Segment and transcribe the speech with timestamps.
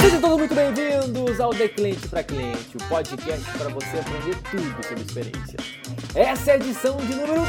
[0.00, 4.86] Sejam todos muito bem-vindos ao The Cliente para Cliente, o podcast para você aprender tudo
[4.86, 5.58] sobre experiência.
[6.14, 7.42] Essa é a edição de número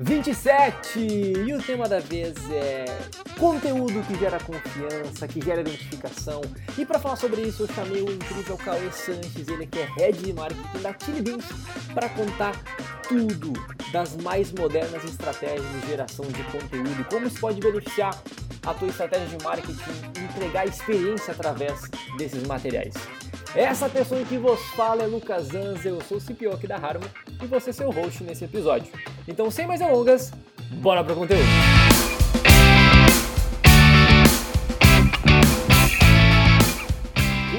[0.00, 2.86] 27 e o tema da vez é
[3.38, 6.40] conteúdo que gera confiança, que gera identificação.
[6.76, 10.18] E para falar sobre isso, eu chamei o incrível Cauê Sanches, ele que é Head
[10.18, 11.44] de Marketing da Chili Beans,
[11.94, 12.52] para contar
[13.08, 13.52] tudo
[13.92, 18.20] das mais modernas estratégias de geração de conteúdo e como isso pode beneficiar
[18.66, 19.78] a tua estratégia de marketing
[20.18, 21.82] e entregar experiência através
[22.18, 22.94] desses materiais.
[23.54, 27.08] Essa pessoa que vos fala é Lucas Anza, eu sou o CPO aqui da Harman
[27.42, 28.92] e você é seu host nesse episódio.
[29.26, 30.32] Então, sem mais delongas,
[30.82, 31.95] bora pro conteúdo!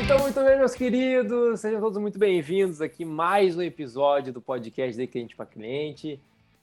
[0.07, 4.97] Então, muito bem, meus queridos, sejam todos muito bem-vindos aqui mais um episódio do podcast
[4.97, 6.17] de Cliente para Cliente.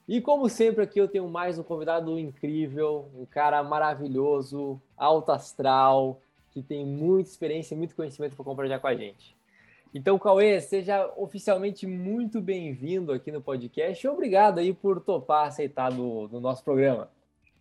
[0.08, 6.22] E como sempre aqui eu tenho mais um convidado incrível, um cara maravilhoso, alto astral,
[6.52, 9.36] que tem muita experiência e muito conhecimento para compartilhar com a gente.
[9.94, 15.92] Então, Cauê, seja oficialmente muito bem-vindo aqui no podcast e obrigado aí por topar aceitar
[15.92, 17.10] no, no nosso programa.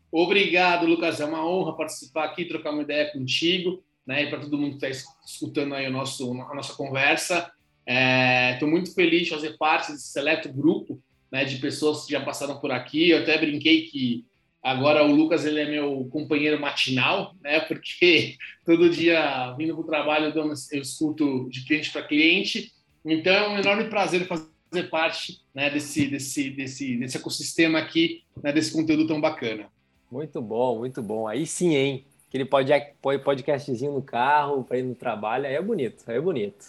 [0.10, 1.20] Obrigado, Lucas.
[1.20, 4.24] É uma honra participar aqui, trocar uma ideia contigo, né?
[4.24, 7.52] E para todo mundo que está escutando aí o nosso, a nossa conversa.
[7.86, 11.02] Estou é, muito feliz de fazer parte desse seleto grupo
[11.32, 13.10] né, de pessoas que já passaram por aqui.
[13.10, 14.26] Eu até brinquei que
[14.62, 17.60] agora o Lucas ele é meu companheiro matinal, né?
[17.62, 20.34] Porque todo dia vindo para o trabalho
[20.72, 22.72] eu, escuto de cliente para cliente.
[23.04, 28.54] Então é um enorme prazer fazer parte né, desse, desse, desse, desse ecossistema aqui, né,
[28.54, 29.68] desse conteúdo tão bacana.
[30.12, 31.28] Muito bom, muito bom.
[31.28, 32.06] Aí sim, hein?
[32.34, 36.66] Aquele podcastzinho no carro para ir no trabalho, aí é bonito, aí é bonito.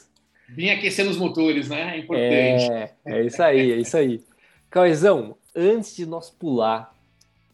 [0.47, 1.97] Vim aquecendo os motores, né?
[1.97, 2.71] É importante.
[2.71, 4.21] É, é isso aí, é isso aí.
[4.69, 6.95] Cauezão, antes de nós pular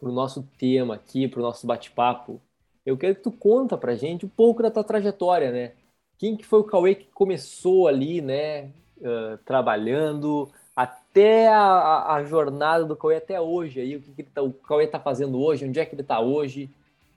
[0.00, 2.40] para o nosso tema aqui, para o nosso bate-papo,
[2.84, 5.72] eu quero que tu conta para gente um pouco da tua trajetória, né?
[6.18, 12.84] Quem que foi o Cauê que começou ali, né, uh, trabalhando, até a, a, jornada
[12.84, 15.78] do Cauê até hoje, aí, o que, que tá, o Cauê está fazendo hoje, onde
[15.78, 16.68] é que ele está hoje,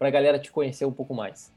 [0.04, 1.50] para a galera te conhecer um pouco mais.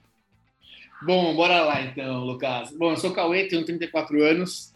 [1.03, 2.71] Bom, bora lá então, Lucas.
[2.71, 4.73] Bom, eu sou Cauê, tenho 34 anos,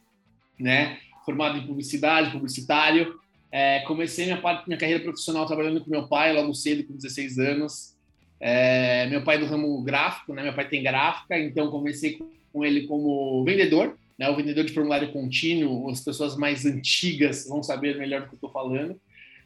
[0.59, 3.21] né, formado em publicidade, publicitário,
[3.53, 7.39] é, comecei minha, parte, minha carreira profissional trabalhando com meu pai logo cedo, com 16
[7.39, 7.97] anos.
[8.41, 10.43] É, meu pai é do ramo gráfico, né?
[10.43, 12.19] Meu pai tem gráfica, então comecei
[12.53, 14.29] com ele como vendedor, né?
[14.29, 15.89] O vendedor de formulário contínuo.
[15.89, 19.01] As pessoas mais antigas vão saber melhor do que eu estou falando,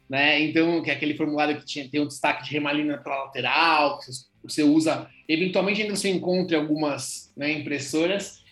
[0.09, 0.41] né?
[0.41, 4.05] Então, que é aquele formulário que tinha, tem um destaque de remalina para lateral, que
[4.43, 5.09] você usa.
[5.27, 8.43] Eventualmente ainda você encontra algumas né, impressoras,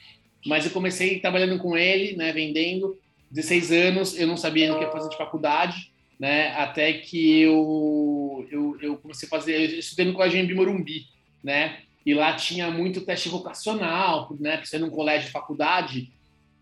[0.46, 2.32] mas eu comecei trabalhando com ele, né?
[2.34, 3.00] Vendendo
[3.32, 6.50] 16 anos, eu não sabia o que ia fazer de faculdade, né?
[6.56, 11.06] Até que eu, eu, eu comecei a fazer, eu estudei no colégio em Morumbi,
[11.44, 11.80] né?
[12.06, 14.58] E lá tinha muito teste vocacional, né?
[14.58, 16.12] Precisei num colégio de faculdade.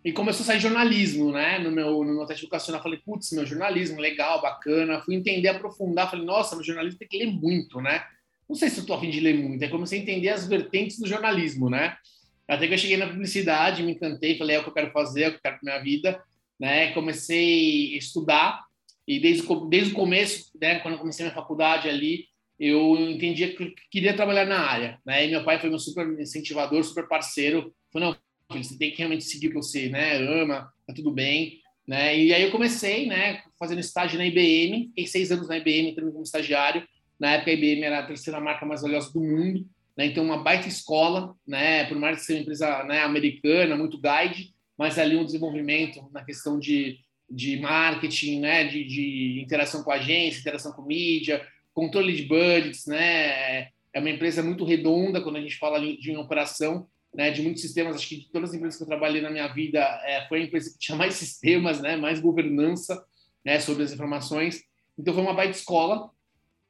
[0.04, 1.60] E começou a sair jornalismo, né?
[1.60, 5.02] No meu, no meu teste vocacional, falei, putz, meu jornalismo, legal, bacana.
[5.02, 8.04] Fui entender, aprofundar, falei, nossa, meu jornalismo tem que ler muito, né?
[8.50, 9.64] Não sei se eu tô afim de ler muito.
[9.64, 11.96] Aí comecei a entender as vertentes do jornalismo, né?
[12.48, 15.22] Até que eu cheguei na publicidade, me encantei, falei, é o que eu quero fazer,
[15.22, 16.22] é o que eu quero para minha vida
[16.62, 16.94] né?
[16.94, 18.64] Comecei a estudar
[19.08, 22.28] e desde, desde o começo, né, quando eu comecei minha faculdade ali,
[22.60, 25.26] eu entendia que eu queria trabalhar na área, né?
[25.26, 27.74] E meu pai foi meu super incentivador, super parceiro.
[27.92, 28.18] Falou, não,
[28.58, 32.18] você tem que realmente seguir o que você, né, ama, tá tudo bem, né?
[32.18, 36.12] E aí eu comecei, né, fazendo estágio na IBM, fiquei seis anos na IBM, entrando
[36.12, 36.88] como estagiário.
[37.20, 39.66] Na época a IBM era a terceira marca mais valiosa do mundo,
[39.98, 40.06] né?
[40.06, 41.86] Então uma baita escola, né?
[41.86, 46.24] Por mais que seja uma empresa né, americana, muito guide, mas ali um desenvolvimento na
[46.24, 52.16] questão de, de marketing, né, de, de interação com a agência, interação com mídia, controle
[52.16, 56.88] de budgets, né, é uma empresa muito redonda quando a gente fala de uma operação,
[57.14, 59.48] né, de muitos sistemas, acho que de todas as empresas que eu trabalhei na minha
[59.48, 63.04] vida, é, foi a empresa que tinha mais sistemas, né, mais governança,
[63.44, 64.64] né, sobre as informações,
[64.98, 66.10] então foi uma baita escola,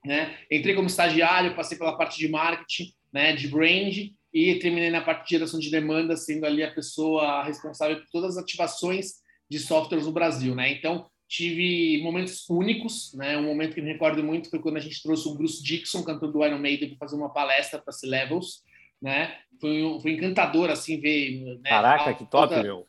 [0.05, 5.01] né, entrei como estagiário, passei pela parte de marketing, né, de brand, e terminei na
[5.01, 9.15] parte de geração de demanda, sendo ali a pessoa responsável por todas as ativações
[9.49, 10.71] de softwares no Brasil, né?
[10.71, 13.37] Então, tive momentos únicos, né?
[13.37, 16.31] Um momento que me recordo muito foi quando a gente trouxe o Bruce Dixon, cantor
[16.31, 18.63] do Iron Maiden, para fazer uma palestra para C-Levels,
[19.01, 19.35] né?
[19.59, 21.59] Foi, foi encantador, assim, ver...
[21.61, 21.69] Né?
[21.69, 22.85] Caraca, que top, meu!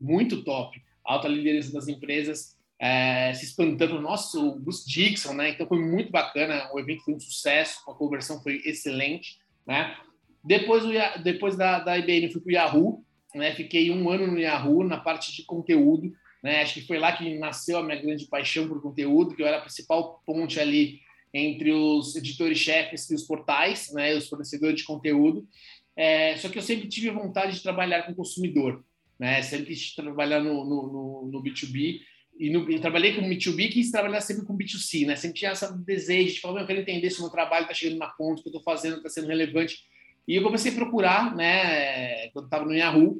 [0.00, 0.80] Muito top.
[1.04, 5.50] Alta liderança das empresas é, se espantando, nossa, o Bruce Dixon, né?
[5.50, 9.96] Então, foi muito bacana, o evento foi um sucesso, a conversão foi excelente, né?
[10.44, 10.84] Depois,
[11.22, 13.04] depois da, da IBM, fui para o Yahoo,
[13.34, 13.54] né?
[13.54, 16.62] Fiquei um ano no Yahoo na parte de conteúdo, né?
[16.62, 19.58] Acho que foi lá que nasceu a minha grande paixão por conteúdo, que eu era
[19.58, 21.00] a principal ponte ali
[21.32, 25.46] entre os editores-chefes e os portais, né, os fornecedores de conteúdo.
[25.96, 28.84] É, só que eu sempre tive vontade de trabalhar com o consumidor,
[29.18, 29.42] né?
[29.42, 32.00] Sempre quis trabalhar no, no, no, no B2B
[32.38, 35.16] e, no, e trabalhei com B2B e quis trabalhar sempre com B2C, né?
[35.16, 37.98] Sempre tinha esse desejo de falar, eu quero entender se o meu trabalho está chegando
[37.98, 39.78] na ponta, o que eu estou fazendo está sendo relevante.
[40.26, 43.18] E eu comecei a procurar, né, quando estava no Yahoo,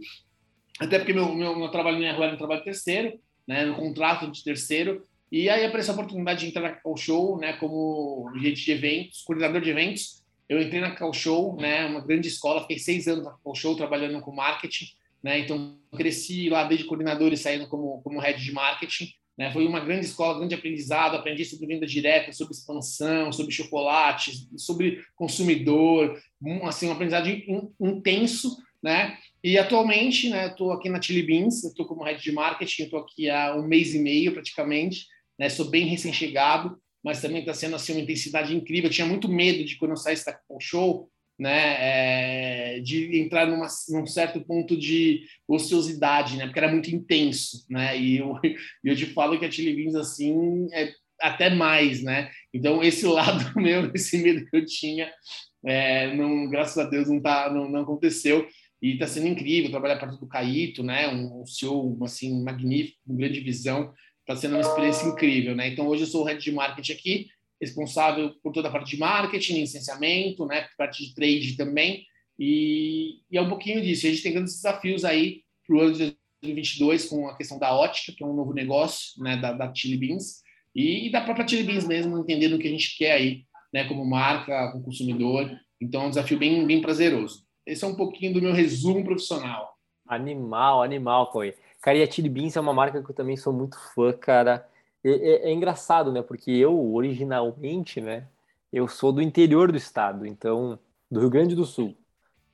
[0.78, 4.30] até porque meu, meu, meu, trabalho no Yahoo era um trabalho terceiro, né, no contrato
[4.30, 8.64] de terceiro, e aí apareceu a oportunidade de entrar na Cacau Show, né, como gerente
[8.64, 10.24] de eventos, coordenador de eventos.
[10.48, 13.76] Eu entrei na Cacau Show, né, uma grande escola, fiquei seis anos na Cacau Show
[13.76, 14.86] trabalhando com marketing,
[15.22, 19.12] né, então cresci lá desde coordenador e saindo como, como head de marketing.
[19.38, 19.52] Né?
[19.52, 21.14] Foi uma grande escola, grande aprendizado.
[21.14, 26.20] Aprendi sobre venda direta, sobre expansão, sobre chocolate, sobre consumidor.
[26.42, 27.28] Um, assim, um aprendizado
[27.80, 29.16] intenso, né?
[29.42, 33.30] E atualmente, né, estou aqui na Chili Beans, estou como head de marketing, estou aqui
[33.30, 35.06] há um mês e meio praticamente,
[35.38, 35.48] né?
[35.48, 38.88] Sou bem recém-chegado, mas também está sendo assim uma intensidade incrível.
[38.88, 43.68] Eu tinha muito medo de quando eu saísse da show, né, é, de entrar numa,
[43.90, 48.34] num certo ponto de ociosidade, né, porque era muito intenso, né, e eu,
[48.82, 50.90] eu te falo que a Chili Beans, assim, é
[51.20, 55.12] até mais, né, então esse lado meu, esse medo que eu tinha,
[55.64, 58.48] é, não, graças a Deus não, tá, não, não aconteceu,
[58.82, 63.16] e está sendo incrível trabalhar perto do Caíto, né, um, um CEO, assim, magnífico, com
[63.16, 63.92] grande visão,
[64.28, 67.26] está sendo uma experiência incrível, né, então hoje eu sou o head de marketing aqui,
[67.60, 72.04] responsável por toda a parte de marketing, licenciamento, né, parte de trade também,
[72.38, 74.06] e, e, é um pouquinho disso.
[74.06, 77.74] A gente tem grandes desafios aí para o ano de 2022 com a questão da
[77.74, 80.42] ótica, que é um novo negócio né, da, da Chili Beans,
[80.74, 83.42] e, e da própria Chili Beans mesmo, entendendo o que a gente quer aí,
[83.72, 85.50] né, como marca, como consumidor.
[85.80, 87.44] Então, é um desafio bem, bem prazeroso.
[87.66, 89.74] Esse é um pouquinho do meu resumo profissional.
[90.06, 91.54] Animal, animal, foi.
[91.80, 94.68] Cara, e a Chili Beans é uma marca que eu também sou muito fã, cara.
[95.04, 96.22] É, é, é, engraçado, né?
[96.22, 98.26] Porque eu, originalmente, né?
[98.72, 100.78] Eu sou do interior do estado, então,
[101.10, 101.96] do Rio Grande do Sul.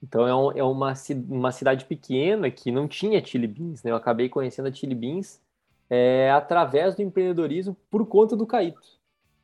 [0.03, 0.93] Então, é, um, é uma,
[1.29, 3.91] uma cidade pequena que não tinha Chili Beans, né?
[3.91, 5.41] Eu acabei conhecendo a Chili Beans
[5.89, 8.83] é, através do empreendedorismo por conta do Caíto.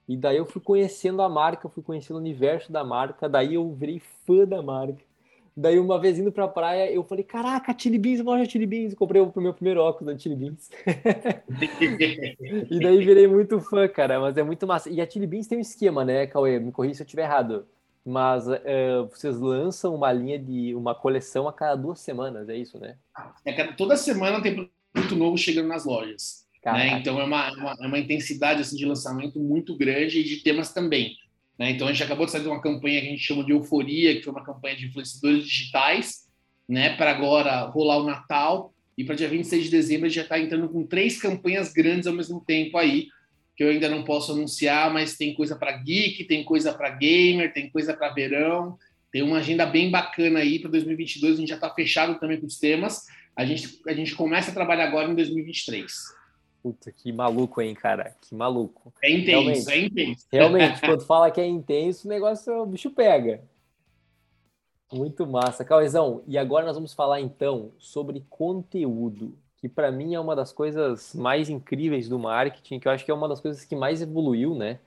[0.08, 3.72] E daí eu fui conhecendo a marca, fui conhecendo o universo da marca, daí eu
[3.72, 5.02] virei fã da marca.
[5.56, 8.94] Daí, uma vez indo pra praia, eu falei: Caraca, Chili Beans, loja Chili Beans.
[8.94, 10.70] Comprei o meu primeiro óculos da Chili Beans.
[12.70, 14.20] e daí virei muito fã, cara.
[14.20, 14.88] Mas é muito massa.
[14.88, 16.58] E a Chili Beans tem um esquema, né, Cauê?
[16.58, 17.66] Me corrija se eu estiver errado.
[18.04, 22.78] Mas uh, vocês lançam uma linha de uma coleção a cada duas semanas, é isso,
[22.78, 22.96] né?
[23.44, 24.54] É, toda semana tem
[24.92, 26.46] produto novo chegando nas lojas.
[26.64, 26.98] Né?
[26.98, 30.36] Então é uma, é uma, é uma intensidade assim, de lançamento muito grande e de
[30.42, 31.16] temas também.
[31.60, 31.72] Né?
[31.72, 34.16] Então, a gente acabou de sair de uma campanha que a gente chama de Euforia,
[34.16, 36.26] que foi uma campanha de influenciadores digitais,
[36.66, 36.96] né?
[36.96, 38.72] para agora rolar o Natal.
[38.96, 42.06] E para dia 26 de dezembro, a gente já está entrando com três campanhas grandes
[42.06, 43.08] ao mesmo tempo aí,
[43.54, 47.52] que eu ainda não posso anunciar, mas tem coisa para geek, tem coisa para gamer,
[47.52, 48.78] tem coisa para verão,
[49.12, 51.34] tem uma agenda bem bacana aí para 2022.
[51.34, 53.04] A gente já está fechado também com os temas.
[53.36, 55.92] A gente, a gente começa a trabalhar agora em 2023.
[56.62, 58.14] Puta, que maluco, hein, cara?
[58.20, 58.92] Que maluco.
[59.02, 60.26] É intenso, realmente, é intenso.
[60.30, 63.42] Realmente, quando fala que é intenso, o negócio, o bicho pega.
[64.92, 65.64] Muito massa.
[65.64, 70.52] Cauezão, e agora nós vamos falar então sobre conteúdo, que para mim é uma das
[70.52, 74.02] coisas mais incríveis do marketing, que eu acho que é uma das coisas que mais
[74.02, 74.80] evoluiu, né?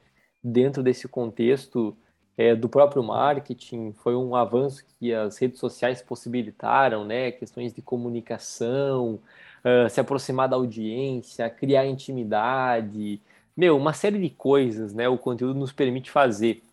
[0.43, 1.95] Dentro desse contexto
[2.37, 7.31] é, do próprio marketing, foi um avanço que as redes sociais possibilitaram, né?
[7.31, 9.19] Questões de comunicação,
[9.63, 13.21] uh, se aproximar da audiência, criar intimidade,
[13.55, 15.07] meu, uma série de coisas, né?
[15.07, 16.63] O conteúdo nos permite fazer,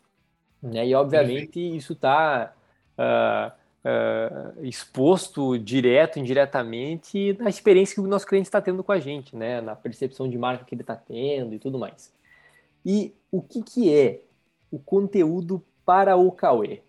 [0.62, 0.87] né?
[0.87, 2.54] E obviamente isso está
[2.99, 3.52] uh,
[3.85, 9.37] uh, exposto direto, indiretamente na experiência que o nosso cliente está tendo com a gente,
[9.37, 9.61] né?
[9.61, 12.12] Na percepção de marca que ele está tendo e tudo mais.
[12.85, 14.20] E o que que é
[14.70, 16.80] o conteúdo para o Cauê?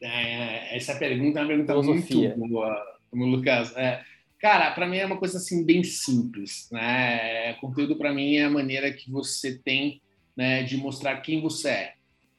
[0.00, 2.36] É, essa pergunta é uma pergunta Filosofia.
[2.36, 3.74] muito boa, Lucas.
[3.76, 4.04] É,
[4.44, 7.54] Cara, para mim é uma coisa assim bem simples, né?
[7.62, 10.02] Conteúdo para mim é a maneira que você tem,
[10.36, 11.94] né, de mostrar quem você é,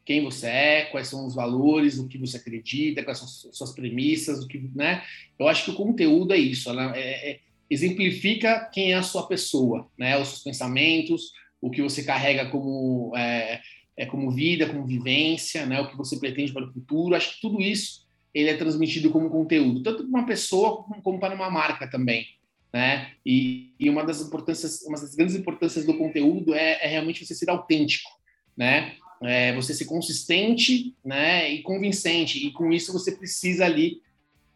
[0.06, 4.44] quem você é, quais são os valores, o que você acredita, quais são suas premissas,
[4.44, 5.02] o que, né?
[5.40, 6.92] Eu acho que o conteúdo é isso, né?
[6.96, 7.40] é, é,
[7.72, 10.16] exemplifica quem é a sua pessoa, né?
[10.20, 13.62] Os seus pensamentos, o que você carrega como é,
[13.98, 15.82] é como vida, como vivência, né?
[15.82, 17.16] O que você pretende para o futuro.
[17.16, 18.05] Acho que tudo isso
[18.36, 22.28] ele é transmitido como conteúdo, tanto para uma pessoa como para uma marca também.
[22.74, 23.12] Né?
[23.26, 27.34] E, e, uma das importâncias, uma das grandes importâncias do conteúdo é, é realmente você
[27.34, 28.10] ser autêntico,
[28.58, 28.96] né?
[29.24, 31.50] É você ser consistente, né?
[31.50, 32.46] E convincente.
[32.46, 34.02] E com isso você precisa ali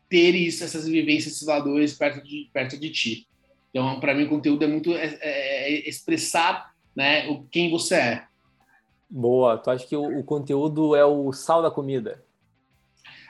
[0.10, 3.28] ter isso, essas vivências, esses valores perto de perto de ti.
[3.70, 7.30] Então, para mim, conteúdo é muito é, é, é expressar, né?
[7.30, 8.24] O quem você é.
[9.10, 9.58] Boa.
[9.58, 12.22] Tu acha que o, o conteúdo é o sal da comida?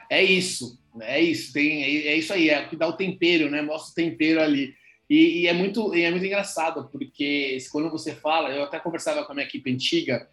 [0.10, 1.54] É isso, é isso.
[1.54, 3.62] Tem, é, é isso aí, é o que dá o tempero, né?
[3.62, 4.74] Mostra o tempero ali.
[5.10, 9.32] E, e, é muito é muito engraçado porque quando você fala, eu até conversava com
[9.32, 10.28] a minha equipe antiga,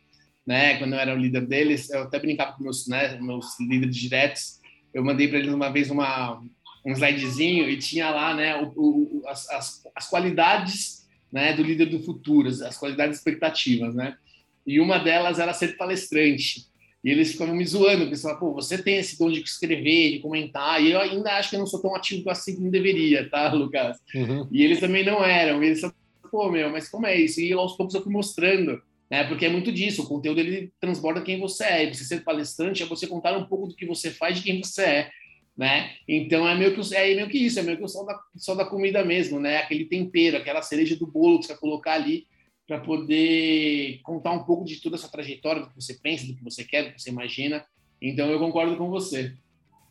[0.46, 0.78] né?
[0.78, 4.60] Quando eu era o líder deles, eu até brincava com meus né, meus líderes diretos.
[4.92, 6.42] Eu mandei para eles uma vez uma
[6.84, 8.56] um slidezinho e tinha lá, né?
[8.56, 14.16] O, o, as, as, as qualidades né, do líder do futuro, as qualidades expectativas, né?
[14.66, 16.66] E uma delas era ser palestrante.
[17.06, 20.18] E eles ficavam me zoando, porque falavam, pô, você tem esse dom de escrever, de
[20.18, 23.46] comentar, e eu ainda acho que eu não sou tão ativo assim como deveria, tá,
[23.54, 23.96] Lucas?
[24.12, 24.48] Uhum.
[24.50, 27.40] E eles também não eram, e eles falavam, pô, meu, mas como é isso?
[27.40, 31.22] E aos poucos eu fui mostrando, né, porque é muito disso, o conteúdo ele transborda
[31.22, 34.10] quem você é, e você ser palestrante é você contar um pouco do que você
[34.10, 35.10] faz, de quem você é,
[35.56, 35.92] né?
[36.08, 38.68] Então é meio que é meio que isso, é meio que o só da, da
[38.68, 39.58] comida mesmo, né?
[39.58, 42.26] Aquele tempero, aquela cereja do bolo que você vai colocar ali
[42.66, 46.42] para poder contar um pouco de toda essa trajetória, do que você pensa, do que
[46.42, 47.64] você quer, do que você imagina.
[48.02, 49.34] Então eu concordo com você.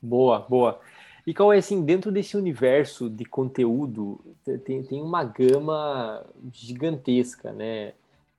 [0.01, 0.79] Boa, boa.
[1.25, 4.19] E qual é assim, dentro desse universo de conteúdo,
[4.63, 7.93] tem, tem uma gama gigantesca, né?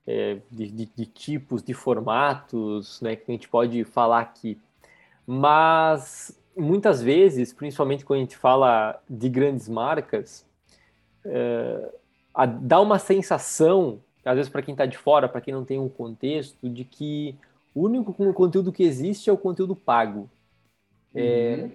[0.09, 3.17] É, de, de, de, tipos, de formatos, né?
[3.17, 4.57] Que a gente pode falar aqui.
[5.25, 10.45] Mas muitas vezes, principalmente quando a gente fala de grandes marcas,
[11.25, 11.91] é,
[12.33, 15.79] a, dá uma sensação às vezes para quem está de fora, para quem não tem
[15.79, 17.35] um contexto, de que
[17.73, 20.29] o único conteúdo que existe é o conteúdo pago.
[21.15, 21.71] É, uhum.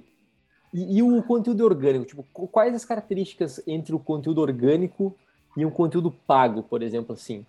[0.74, 5.16] e, e, o conteúdo orgânico, tipo, quais as características entre o conteúdo orgânico
[5.56, 7.44] e um conteúdo pago, por exemplo, assim?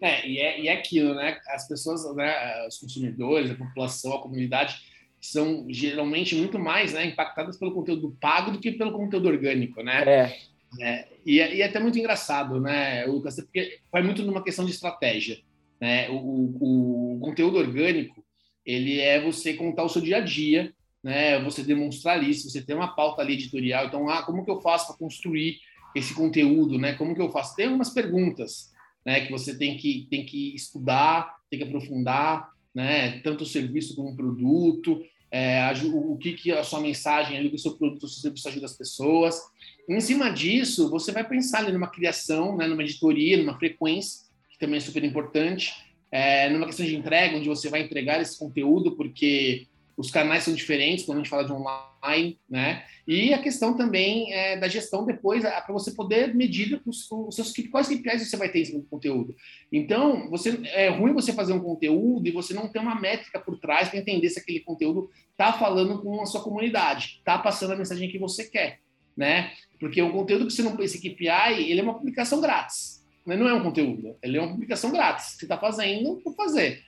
[0.00, 1.38] É, e é, e é aquilo, né?
[1.48, 4.76] As pessoas, né, os consumidores, a população, a comunidade,
[5.20, 10.02] são geralmente muito mais né, impactadas pelo conteúdo pago do que pelo conteúdo orgânico, né?
[10.04, 10.38] É.
[10.80, 13.36] É, e, e, é até muito engraçado, né, Lucas?
[13.36, 15.40] Porque vai muito numa questão de estratégia.
[15.80, 16.08] Né?
[16.10, 18.24] O, o, o, conteúdo orgânico,
[18.64, 21.38] ele é você contar o seu dia a dia, né?
[21.44, 23.86] Você demonstrar isso, você ter uma pauta ali editorial.
[23.86, 25.58] Então, ah, como que eu faço para construir
[25.94, 26.94] esse conteúdo, né?
[26.94, 27.54] Como que eu faço?
[27.54, 28.72] Tem algumas perguntas,
[29.04, 29.20] né?
[29.26, 33.20] Que você tem que tem que estudar, tem que aprofundar, né?
[33.20, 35.02] Tanto o serviço como o produto
[35.36, 38.66] é, o, que, que a sua mensagem ali, o seu produto, o seu serviço ajuda
[38.66, 39.40] as pessoas.
[39.88, 44.78] Em cima disso, você vai pensar numa criação, né, numa editoria, numa frequência, que também
[44.78, 45.72] é super importante,
[46.10, 50.54] é, numa questão de entrega, onde você vai entregar esse conteúdo, porque os canais são
[50.54, 52.84] diferentes quando a gente fala de online, né?
[53.06, 57.34] E a questão também é, da gestão depois, é, para você poder medir os, os
[57.34, 59.34] seus quais KPIs você vai ter esse conteúdo.
[59.72, 63.58] Então, você é ruim você fazer um conteúdo e você não ter uma métrica por
[63.58, 67.76] trás para entender se aquele conteúdo está falando com a sua comunidade, está passando a
[67.76, 68.80] mensagem que você quer,
[69.16, 69.52] né?
[69.84, 73.04] Porque um conteúdo que você não esse KPI, ele é uma publicação grátis.
[73.26, 73.36] Né?
[73.36, 75.36] Não é um conteúdo, ele é uma publicação grátis.
[75.36, 76.82] Você está fazendo por fazer.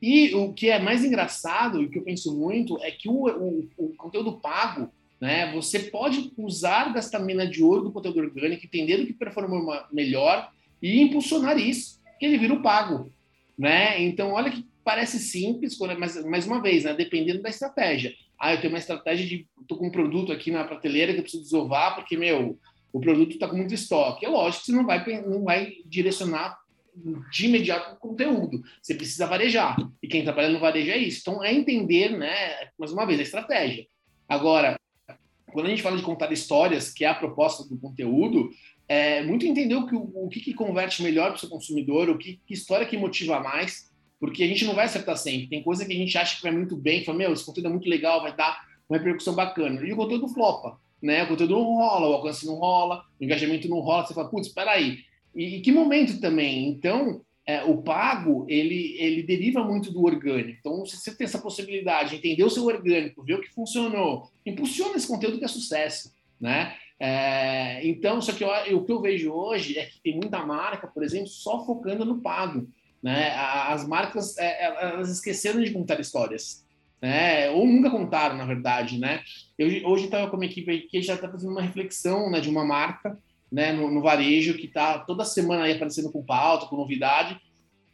[0.00, 3.26] E o que é mais engraçado, e o que eu penso muito, é que o,
[3.26, 8.64] o, o conteúdo pago, né, você pode usar desta mina de ouro do conteúdo orgânico,
[8.64, 13.12] entender o que performa melhor e impulsionar isso, que ele vira o pago.
[13.58, 14.02] Né?
[14.02, 18.14] Então, olha que parece simples, mas mais uma vez, né, dependendo da estratégia.
[18.40, 19.46] Ah, eu tenho uma estratégia de.
[19.60, 22.58] estou com um produto aqui na prateleira que eu preciso desovar, porque, meu,
[22.90, 24.24] o produto está com muito estoque.
[24.24, 26.58] É lógico que você não vai, não vai direcionar
[27.30, 28.62] de imediato o conteúdo.
[28.82, 29.76] Você precisa varejar.
[30.02, 31.20] E quem trabalha no varejo é isso.
[31.20, 33.86] Então, é entender, né, mais uma vez, a estratégia.
[34.28, 34.76] Agora,
[35.52, 38.50] quando a gente fala de contar histórias, que é a proposta do conteúdo,
[38.88, 42.18] é muito entender o que, o que, que converte melhor para o seu consumidor, o
[42.18, 43.89] que, que, história que motiva mais,
[44.20, 45.48] porque a gente não vai acertar sempre.
[45.48, 47.70] Tem coisa que a gente acha que vai muito bem, fala, meu, esse conteúdo é
[47.70, 49.84] muito legal, vai dar uma repercussão bacana.
[49.84, 51.24] E o conteúdo flopa, né?
[51.24, 54.48] O conteúdo não rola, o alcance não rola, o engajamento não rola, você fala, putz,
[54.48, 54.98] espera aí,
[55.34, 56.68] e, e que momento também?
[56.68, 60.58] Então, é, o pago, ele, ele deriva muito do orgânico.
[60.60, 64.30] Então, se você tem essa possibilidade de entender o seu orgânico, ver o que funcionou,
[64.44, 66.76] impulsiona esse conteúdo que é sucesso, né?
[66.98, 70.86] É, então, só que eu, o que eu vejo hoje é que tem muita marca,
[70.86, 72.68] por exemplo, só focando no pago.
[73.02, 73.34] Né?
[73.34, 76.64] As marcas, é, elas esqueceram de contar histórias.
[77.00, 77.48] Né?
[77.50, 79.22] Ou nunca contaram, na verdade, né?
[79.58, 82.64] Eu, hoje estava com uma equipe que já está fazendo uma reflexão né, de uma
[82.64, 83.18] marca
[83.50, 87.40] né, no, no varejo, que está toda semana aí aparecendo com pauta, com novidade.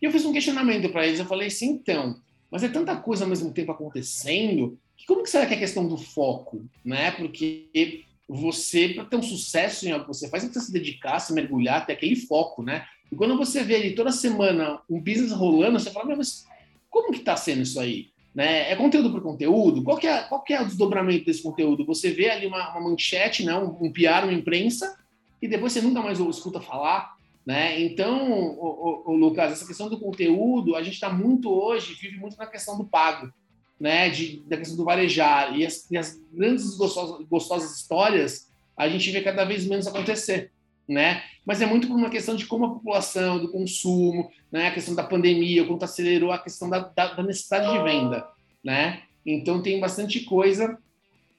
[0.00, 2.20] E eu fiz um questionamento para eles, eu falei assim, então,
[2.50, 5.60] mas é tanta coisa ao mesmo tempo acontecendo, que como que será que é a
[5.60, 7.10] questão do foco, né?
[7.12, 11.18] Porque você, para ter um sucesso em algo que você faz, você precisa se dedicar,
[11.20, 12.86] se mergulhar, ter aquele foco, né?
[13.10, 16.46] E quando você vê ali toda semana um business rolando, você fala, mas
[16.90, 18.08] como que está sendo isso aí?
[18.34, 18.70] Né?
[18.70, 19.82] É conteúdo por conteúdo?
[19.82, 21.86] Qual que, é, qual que é o desdobramento desse conteúdo?
[21.86, 23.56] Você vê ali uma, uma manchete, né?
[23.56, 24.98] um, um PR, uma imprensa,
[25.40, 27.80] e depois você nunca mais escuta falar, Né?
[27.80, 32.18] Então, o, o, o Lucas, essa questão do conteúdo, a gente está muito hoje, vive
[32.18, 33.32] muito na questão do pago,
[33.78, 34.10] né?
[34.10, 35.56] De, da questão do varejar.
[35.56, 40.50] E as, e as grandes gostosas, gostosas histórias, a gente vê cada vez menos acontecer.
[40.88, 41.22] Né?
[41.44, 44.68] Mas é muito por uma questão de como a população, do consumo, né?
[44.68, 48.28] a questão da pandemia, o quanto acelerou a questão da, da, da necessidade de venda.
[48.62, 49.02] Né?
[49.24, 50.78] Então, tem bastante coisa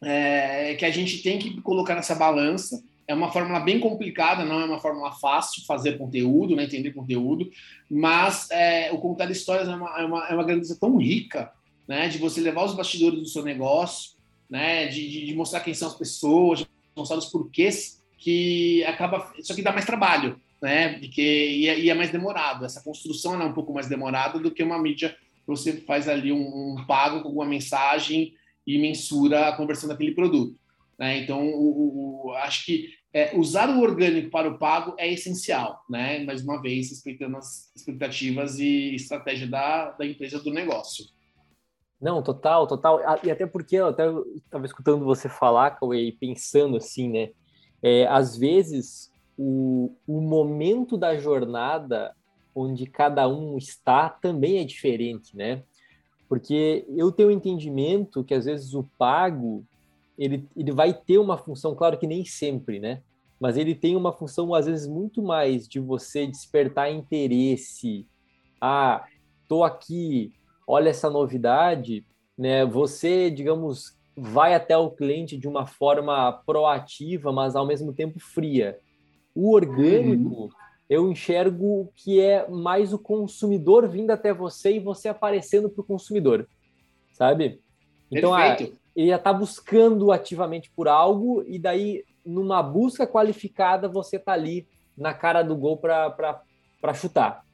[0.02, 4.60] é, que a gente tem que colocar nessa balança é uma fórmula bem complicada, não
[4.60, 7.50] é uma fórmula fácil fazer conteúdo, né, entender conteúdo,
[7.90, 11.52] mas é, o contar histórias é uma, é, uma, é uma grandeza tão rica,
[11.88, 14.12] né, de você levar os bastidores do seu negócio,
[14.50, 19.54] né, de, de mostrar quem são as pessoas, de mostrar os porquês, que acaba, isso
[19.54, 23.40] aqui dá mais trabalho, né, de que, e, é, e é mais demorado, essa construção
[23.40, 26.86] é um pouco mais demorada do que uma mídia que você faz ali um, um
[26.86, 28.34] pago com alguma mensagem
[28.66, 30.60] e mensura a conversão daquele produto.
[31.00, 31.20] Né?
[31.20, 36.24] Então, o, o, acho que é, usar o orgânico para o pago é essencial, né?
[36.26, 41.06] mais uma vez, respeitando as expectativas e estratégia da, da empresa do negócio.
[42.00, 43.02] Não, total, total.
[43.06, 47.32] Ah, e até porque eu estava escutando você falar, Cauê, e pensando assim, né?
[47.82, 52.16] É, às vezes, o, o momento da jornada
[52.56, 55.64] onde cada um está também é diferente, né?
[56.28, 59.64] Porque eu tenho um entendimento que às vezes o pago
[60.18, 63.02] ele, ele vai ter uma função, claro que nem sempre, né?
[63.40, 68.08] Mas ele tem uma função, às vezes, muito mais de você despertar interesse.
[68.60, 69.06] Ah,
[69.48, 70.34] tô aqui,
[70.68, 72.04] olha essa novidade,
[72.36, 72.66] né?
[72.66, 78.80] Você, digamos, vai até o cliente de uma forma proativa, mas ao mesmo tempo fria.
[79.36, 80.50] O orgânico, uhum.
[80.90, 85.86] eu enxergo que é mais o consumidor vindo até você e você aparecendo para o
[85.86, 86.48] consumidor,
[87.14, 87.62] sabe?
[88.12, 88.34] Então.
[88.34, 88.58] Ah,
[88.96, 94.68] ele já está buscando ativamente por algo e daí numa busca qualificada você está ali
[94.98, 96.42] na cara do gol para
[96.96, 97.46] chutar.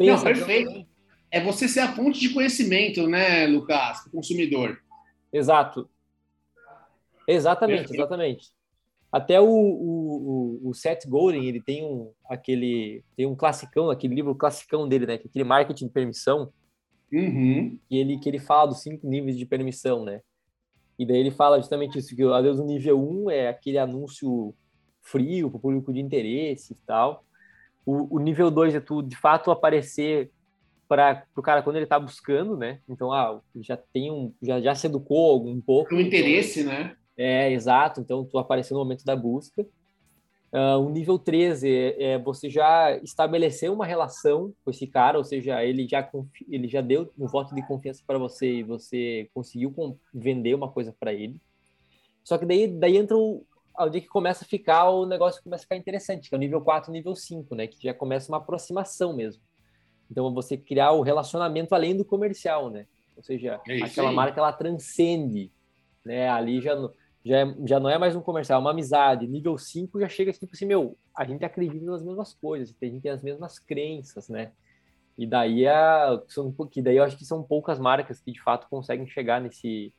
[0.00, 0.84] Não, perfeito.
[1.30, 4.76] É você ser a fonte de conhecimento, né, Lucas, para o consumidor.
[5.32, 5.88] Exato.
[7.26, 8.52] Exatamente, exatamente.
[9.10, 14.14] Até o, o, o, o Seth Godin, ele tem um, aquele, tem um classicão, aquele
[14.14, 16.52] livro classicão dele, né, é aquele marketing de permissão,
[17.12, 17.78] uhum.
[17.88, 20.20] que, ele, que ele fala dos cinco níveis de permissão, né?
[20.98, 24.54] E daí ele fala justamente isso, que às vezes o nível 1 é aquele anúncio
[25.02, 27.24] frio para o público de interesse e tal.
[27.84, 30.30] O, o nível 2 é tu, de fato, aparecer
[30.88, 32.80] para o cara quando ele está buscando, né?
[32.88, 35.94] Então, ah, já tem um, já, já se educou um pouco.
[35.94, 36.96] O interesse, então, né?
[37.16, 38.00] É, exato.
[38.00, 39.66] Então, tu aparecer no momento da busca.
[40.52, 45.24] Uh, o nível 13 é, é, você já estabeleceu uma relação com esse cara, ou
[45.24, 46.08] seja, ele já,
[46.48, 49.74] ele já deu um voto de confiança para você e você conseguiu
[50.14, 51.36] vender uma coisa para ele.
[52.24, 53.44] Só que daí, daí entra o,
[53.78, 56.60] onde que começa a ficar, o negócio começa a ficar interessante, que é o nível
[56.60, 57.66] 4 nível 5, né?
[57.66, 59.42] Que já começa uma aproximação mesmo.
[60.10, 62.86] Então, você criar o relacionamento além do comercial, né?
[63.16, 65.50] Ou seja, é aquela marca, ela transcende,
[66.04, 66.28] né?
[66.28, 66.74] Ali já...
[67.24, 69.26] Já, é, já não é mais um comercial, é uma amizade.
[69.26, 73.00] Nível 5 já chega tipo assim, meu, a gente acredita nas mesmas coisas, a gente
[73.00, 74.52] tem as mesmas crenças, né?
[75.18, 75.74] E daí, é,
[76.28, 79.92] são, que daí eu acho que são poucas marcas que de fato conseguem chegar nesse,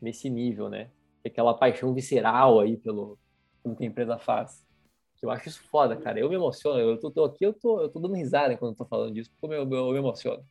[0.00, 0.88] nesse nível, né?
[1.26, 3.18] Aquela paixão visceral aí pelo,
[3.62, 4.64] pelo que a empresa faz.
[5.22, 6.18] Eu acho isso foda, cara.
[6.18, 6.80] Eu me emociono.
[6.80, 9.30] Eu tô, tô aqui, eu tô, eu tô dando risada quando eu tô falando disso,
[9.40, 10.42] porque eu, eu, eu me emociono.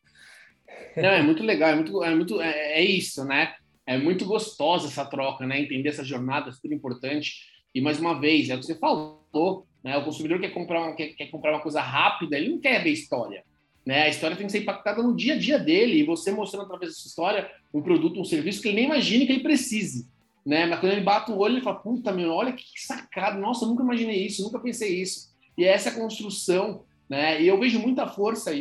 [0.95, 3.53] Não, é muito legal, é muito, é muito, é, é isso, né?
[3.85, 5.59] é muito gostosa essa troca, né?
[5.59, 7.33] Entender essa jornada é super importante.
[7.73, 9.97] E mais uma vez, é o que você falou, né?
[9.97, 12.91] O consumidor quer comprar, uma, quer, quer comprar uma coisa rápida, ele não quer ver
[12.91, 13.43] história.
[13.85, 14.03] Né?
[14.03, 16.91] A história tem que ser impactada no dia a dia dele, e você mostrando através
[16.91, 20.07] dessa história um produto, um serviço que ele nem imagine que ele precise.
[20.45, 20.65] Né?
[20.65, 23.69] Mas quando ele bate o olho, ele fala: Puta, meu, olha que sacado, nossa, eu
[23.69, 25.31] nunca imaginei isso, nunca pensei isso.
[25.57, 27.41] E essa é a construção, né?
[27.41, 28.51] E eu vejo muita força,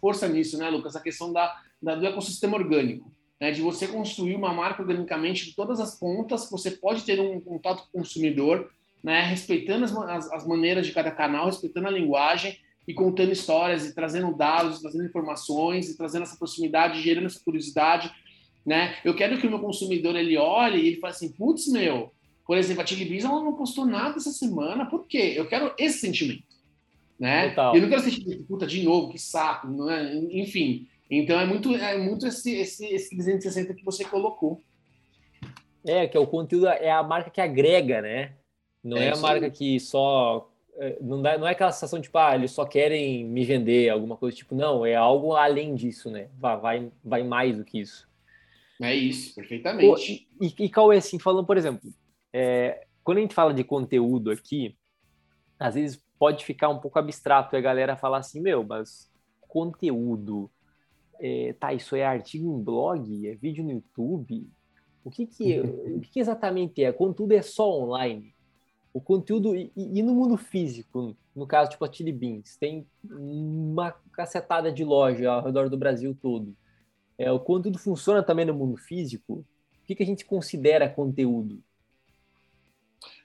[0.00, 0.94] força nisso, né, Lucas?
[0.94, 3.10] A questão da, da do ecossistema orgânico
[3.40, 7.40] né, de você construir uma marca organicamente de todas as pontas, você pode ter um
[7.40, 8.70] contato com o consumidor,
[9.02, 12.58] né, respeitando as, as, as, maneiras de cada canal, respeitando a linguagem
[12.88, 18.12] e contando histórias e trazendo dados, trazendo informações e trazendo essa proximidade, gerando essa curiosidade,
[18.66, 18.96] né?
[19.04, 22.12] Eu quero que o meu consumidor ele olhe e ele fale assim, putz, meu,
[22.44, 25.34] por exemplo, a televisão não postou nada essa semana, por quê?
[25.36, 26.42] Eu quero esse sentimento,
[27.18, 27.50] né?
[27.50, 27.76] Total.
[27.76, 30.12] Eu não quero sentir, puta, de novo, que saco, né?
[30.32, 30.88] enfim.
[31.08, 34.60] Então é muito, é muito esse, esse, esse 360 que você colocou.
[35.86, 38.32] É, que é o conteúdo, é a marca que agrega, né?
[38.82, 40.50] Não é, é a marca que só.
[40.76, 44.16] É, não, dá, não é aquela sensação tipo, ah, eles só querem me vender, alguma
[44.16, 46.28] coisa tipo, não, é algo além disso, né?
[46.38, 48.06] Vai, vai, vai mais do que isso.
[48.80, 50.26] É isso, perfeitamente.
[50.38, 51.90] Pô, e, e qual é assim, falando, por exemplo,
[52.32, 54.76] é, quando a gente fala de conteúdo aqui,
[55.58, 59.10] às vezes pode ficar um pouco abstrato e a galera falar assim, meu, mas
[59.48, 60.50] conteúdo,
[61.20, 64.48] é, tá, isso é artigo em blog, é vídeo no YouTube?
[65.04, 66.92] O que que, o que, que exatamente é?
[66.92, 68.34] Conteúdo é só online?
[68.92, 73.92] O conteúdo, e, e, no mundo físico, no caso, tipo a Chili Beans, tem uma
[74.12, 76.56] cacetada de loja ao redor do Brasil todo.
[77.18, 79.44] É, o conteúdo funciona também no mundo físico?
[79.82, 81.62] O que, que a gente considera conteúdo?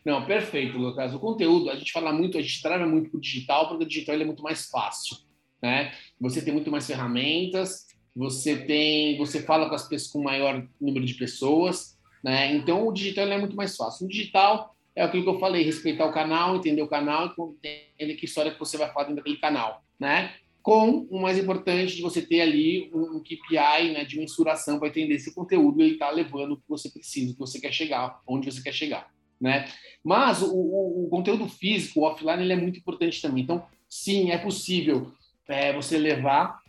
[0.06, 1.14] Não, perfeito, Lucas.
[1.14, 3.88] O conteúdo, a gente fala muito, a gente trava muito para o digital, porque o
[3.88, 5.18] digital é muito mais fácil.
[5.62, 5.94] Né?
[6.20, 11.06] Você tem muito mais ferramentas, você tem, você fala com as pessoas com maior número
[11.06, 12.54] de pessoas, né?
[12.54, 14.06] Então o digital é muito mais fácil.
[14.06, 18.26] O digital é aquilo que eu falei, respeitar o canal, entender o canal entender que
[18.26, 20.34] história que você vai falar dentro daquele canal, né?
[20.62, 25.18] Com o mais importante de você ter ali um, KPI, né, de mensuração para entender
[25.20, 28.20] se o conteúdo ele está levando o que você precisa, o que você quer chegar,
[28.28, 29.68] onde você quer chegar, né?
[30.04, 33.44] Mas o, o, o conteúdo físico, o offline, ele é muito importante também.
[33.44, 35.12] Então, sim, é possível
[35.48, 36.62] é, você levar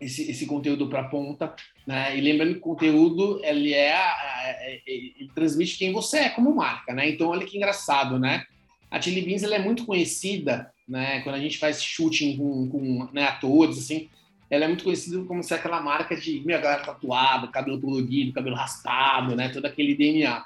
[0.00, 1.54] esse, esse conteúdo para a ponta,
[1.86, 2.16] né?
[2.16, 6.92] E lembrando que o conteúdo ele é, é, ele transmite quem você é como marca,
[6.92, 7.08] né?
[7.08, 8.44] Então olha que engraçado, né?
[8.90, 11.20] A Chili Beans ela é muito conhecida, né?
[11.20, 14.08] Quando a gente faz shooting com, com né, atores assim,
[14.50, 18.56] ela é muito conhecida como ser aquela marca de minha galera tatuada, cabelo colorido, cabelo
[18.56, 19.50] raspado, né?
[19.50, 20.44] Todo aquele DNA.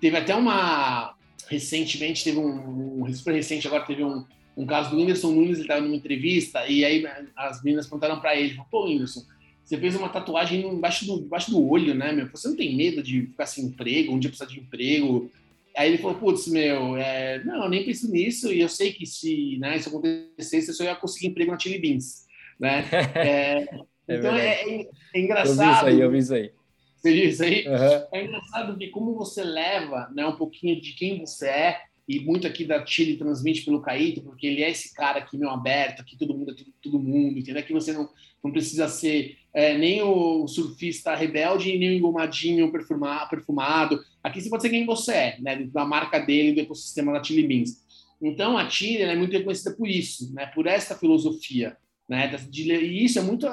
[0.00, 1.14] Teve até uma
[1.48, 4.24] recentemente teve um, um super recente agora teve um
[4.56, 7.04] um caso do Whindersson Nunes, ele estava numa entrevista, e aí
[7.36, 9.24] as meninas perguntaram para ele, pô, Whindersson,
[9.64, 12.28] você fez uma tatuagem embaixo do, embaixo do olho, né, meu?
[12.28, 15.30] Você não tem medo de ficar sem emprego, um dia precisar de emprego?
[15.76, 19.06] Aí ele falou, putz, meu, é, não, eu nem penso nisso, e eu sei que
[19.06, 22.26] se né, isso acontecesse, eu só ia conseguir emprego na Chili Beans,
[22.58, 22.84] né?
[23.14, 25.60] É, é então é, é, é, engraçado.
[25.60, 26.52] Eu vi isso aí, eu vi isso aí.
[26.96, 27.66] Você viu isso aí?
[27.66, 28.06] Uhum.
[28.12, 31.80] É engraçado ver como você leva né, um pouquinho de quem você é
[32.10, 35.48] e muito aqui da Chile transmite pelo Caíto, porque ele é esse cara aqui, meu
[35.48, 37.62] aberto, aqui todo mundo é todo, mundo, entendeu?
[37.62, 38.08] Aqui você não,
[38.42, 44.00] não precisa ser é, nem o surfista rebelde, nem o engomadinho perfumado, perfumado.
[44.24, 45.64] Aqui você pode ser quem você é, né?
[45.72, 47.78] Da marca dele, do ecossistema da Chile Beans.
[48.20, 50.46] Então, a Chile é muito reconhecida por isso, né?
[50.46, 51.76] Por esta filosofia,
[52.08, 52.28] né?
[52.52, 53.46] E isso é muito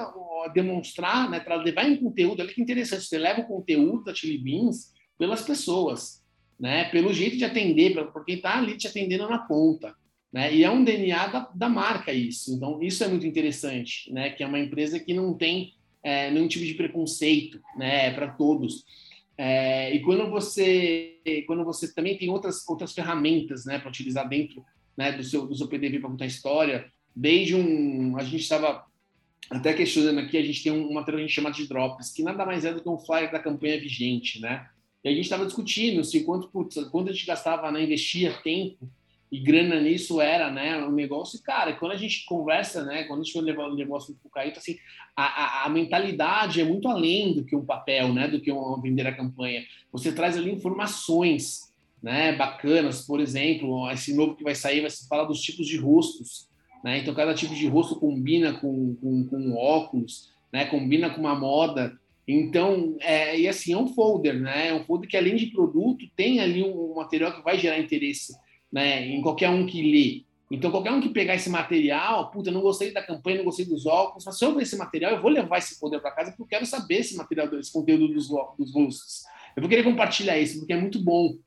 [0.51, 1.39] demonstrar, né?
[1.39, 5.43] Para levar em conteúdo, olha que interessante, você leva o conteúdo da Chile Beans pelas
[5.43, 6.23] pessoas,
[6.59, 6.85] né?
[6.85, 9.95] Pelo jeito de atender, por quem está ali te atendendo na ponta,
[10.31, 10.53] né?
[10.53, 12.53] E é um DNA da, da, marca isso.
[12.53, 14.31] Então isso é muito interessante, né?
[14.31, 18.07] Que é uma empresa que não tem é, nenhum tipo de preconceito, né?
[18.07, 18.83] É para todos.
[19.37, 23.79] É, e quando você, quando você também tem outras outras ferramentas, né?
[23.79, 24.63] Para utilizar dentro,
[24.97, 25.11] né?
[25.11, 28.85] Do seu do seu PDV para contar história, desde um a gente estava
[29.49, 32.21] até questionando aqui, a gente tem um material que a gente chama de drops, que
[32.21, 34.67] nada mais é do que um flyer da campanha vigente, né?
[35.03, 38.89] E a gente estava discutindo se quanto, putz, quanto a gente gastava, né, investia tempo
[39.31, 41.41] e grana nisso era, né, um negócio.
[41.43, 44.31] Cara, quando a gente conversa, né, quando a gente for levar o negócio para o
[44.31, 44.77] Caíto, assim,
[45.15, 48.79] a, a, a, mentalidade é muito além do que um papel, né, do que um,
[48.81, 49.63] vender a campanha.
[49.91, 53.05] Você traz ali informações, né, bacanas.
[53.05, 56.47] Por exemplo, esse novo que vai sair vai se falar dos tipos de rostos,
[56.83, 56.99] né.
[56.99, 61.99] Então, cada tipo de rosto combina com, com, com óculos, né, combina com uma moda.
[62.27, 64.67] Então, é, e assim, é um folder, né?
[64.67, 68.35] É um folder que, além de produto, tem ali um, material que vai gerar interesse
[68.71, 70.25] né, em qualquer um que lê.
[70.51, 73.85] Então, qualquer um que pegar esse material, puta, não gostei da campanha, não gostei dos
[73.85, 76.43] óculos, mas se eu ver esse material, eu vou levar esse folder para casa porque
[76.43, 79.23] eu quero saber esse material, esse conteúdo dos, dos rostos.
[79.55, 81.37] Eu vou querer compartilhar isso porque é muito bom,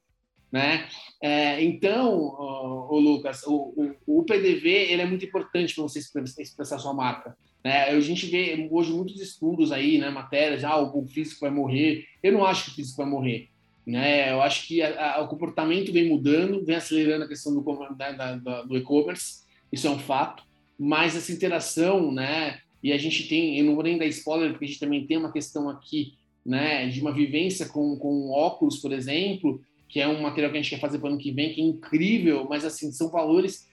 [0.51, 0.87] né?
[1.23, 5.99] É, então, o, Lucas, o, o, o, PDV ele é muito importante para você
[6.43, 7.37] expressar sua marca.
[7.65, 7.85] Né?
[7.85, 12.05] A gente vê hoje muitos estudos aí, né, matérias, ah, o físico vai morrer.
[12.23, 13.49] Eu não acho que o físico vai morrer.
[13.87, 14.31] Né?
[14.33, 18.13] Eu acho que a, a, o comportamento vem mudando, vem acelerando a questão do, da,
[18.13, 19.43] da, do e-commerce,
[19.73, 20.43] isso é um fato.
[20.79, 22.61] Mas essa interação, né?
[22.83, 25.19] E a gente tem, eu não vou nem dar spoiler, porque a gente também tem
[25.19, 30.23] uma questão aqui, né, de uma vivência com, com óculos, por exemplo, que é um
[30.23, 32.65] material que a gente quer fazer para o ano que vem, que é incrível, mas
[32.65, 33.69] assim, são valores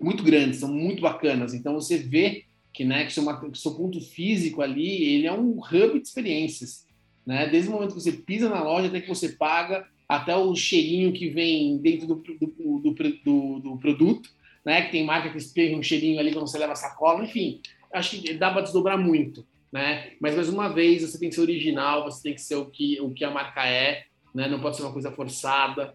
[0.00, 1.54] muito grandes, são muito bacanas.
[1.54, 6.00] Então você vê que, né, que que seu ponto físico ali, ele é um hub
[6.00, 6.84] de experiências,
[7.24, 7.46] né?
[7.46, 11.12] Desde o momento que você pisa na loja até que você paga, até o cheirinho
[11.12, 14.28] que vem dentro do, do, do, do, produto,
[14.66, 14.82] né?
[14.82, 17.60] Que tem marca que espelha um cheirinho ali quando você leva a sacola, enfim,
[17.92, 20.10] acho que dá para desdobrar muito, né?
[20.20, 23.00] Mas mais uma vez, você tem que ser original, você tem que ser o que
[23.00, 24.02] o que a marca é,
[24.34, 24.48] né?
[24.48, 25.94] Não pode ser uma coisa forçada.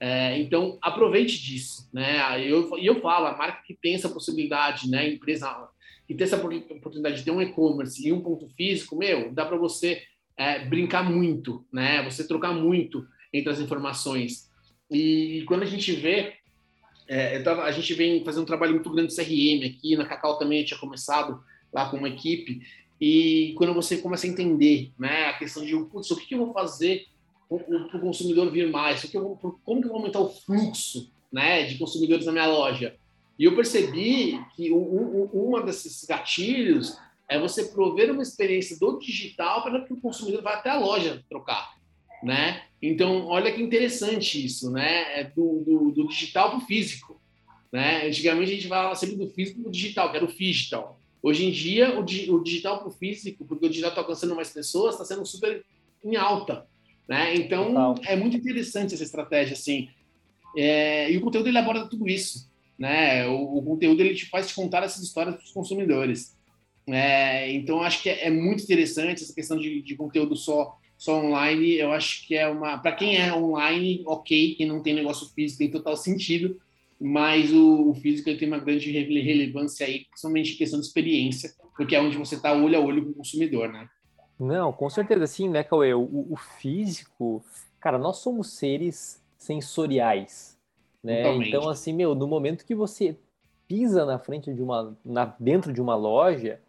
[0.00, 2.42] É, então aproveite disso, né?
[2.42, 5.10] Eu, eu falo, a marca que tem essa possibilidade, né?
[5.10, 5.68] Empresa
[6.08, 9.56] e ter essa oportunidade de ter um e-commerce e um ponto físico, meu, dá para
[9.56, 10.02] você
[10.36, 12.02] é, brincar muito, né?
[12.04, 14.50] Você trocar muito entre as informações.
[14.90, 16.34] E, quando a gente vê
[17.08, 20.38] é, tava, a gente vem fazendo um trabalho muito grande de CRM aqui, na Cacau
[20.38, 21.40] também tinha começado
[21.72, 22.62] lá com uma equipe,
[23.00, 26.38] e quando você começa a entender né, a questão de putz, o que, que eu
[26.38, 27.06] vou fazer
[27.48, 30.28] para o consumidor vir mais, o que eu vou, como que eu vou aumentar o
[30.28, 32.96] fluxo né, de consumidores na minha loja.
[33.38, 38.98] E eu percebi que um, um, uma desses gatilhos é você prover uma experiência do
[38.98, 41.74] digital para que o consumidor vá até a loja trocar,
[42.22, 42.62] né?
[42.80, 45.20] Então, olha que interessante isso, né?
[45.20, 47.20] É do, do, do digital para o físico,
[47.72, 48.06] né?
[48.06, 51.00] Antigamente a gente falava sempre do físico para o digital, que era o digital.
[51.22, 54.50] Hoje em dia, o, o digital para o físico, porque o digital está alcançando mais
[54.50, 55.64] pessoas, está sendo super
[56.04, 56.66] em alta,
[57.08, 57.34] né?
[57.34, 57.96] Então, Total.
[58.04, 59.88] é muito interessante essa estratégia, assim.
[60.56, 63.26] É, e o conteúdo ele aborda tudo isso, né?
[63.26, 66.36] O, o conteúdo ele te faz te contar essas histórias para os consumidores.
[66.88, 71.18] É, então, acho que é, é, muito interessante essa questão de, de, conteúdo só, só
[71.18, 71.74] online.
[71.74, 72.78] Eu acho que é uma.
[72.78, 74.54] Para quem é online, ok.
[74.54, 76.60] Quem não tem negócio físico tem total sentido.
[76.98, 81.94] Mas o, o físico tem uma grande relevância aí, principalmente em questão de experiência, porque
[81.94, 83.86] é onde você está olho a olho com o consumidor, né?
[84.38, 85.92] Não, com certeza sim, né, Cauê?
[85.92, 87.44] O, o físico,
[87.78, 90.55] cara, nós somos seres sensoriais,
[91.06, 91.22] né?
[91.22, 91.48] Totalmente.
[91.48, 93.16] Então, assim, meu, no momento que você
[93.68, 96.60] pisa na frente de uma, na, dentro de uma loja,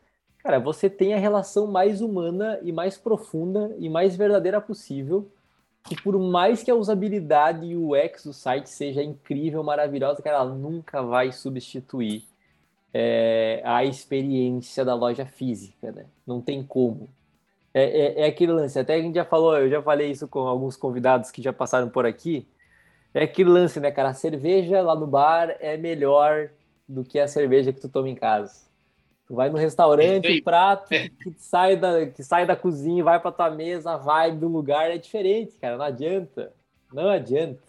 [0.43, 5.27] cara, você tem a relação mais humana e mais profunda e mais verdadeira possível.
[5.83, 10.37] Que por mais que a usabilidade e o UX do site seja incrível, maravilhosa, cara,
[10.37, 12.25] ela nunca vai substituir
[12.93, 16.05] é, a experiência da loja física, né?
[16.27, 17.09] Não tem como.
[17.73, 20.39] É, é, é, aquele lance, até a gente já falou, eu já falei isso com
[20.39, 22.45] alguns convidados que já passaram por aqui.
[23.17, 24.09] É aquele lance, né, cara?
[24.09, 26.49] A cerveja lá no bar é melhor
[26.87, 28.67] do que a cerveja que tu toma em casa.
[29.27, 33.19] Tu vai no restaurante, o prato que, que, sai da, que sai da cozinha, vai
[33.19, 35.77] para tua mesa, a vibe do lugar é diferente, cara.
[35.77, 36.53] Não adianta.
[36.93, 37.61] Não adianta.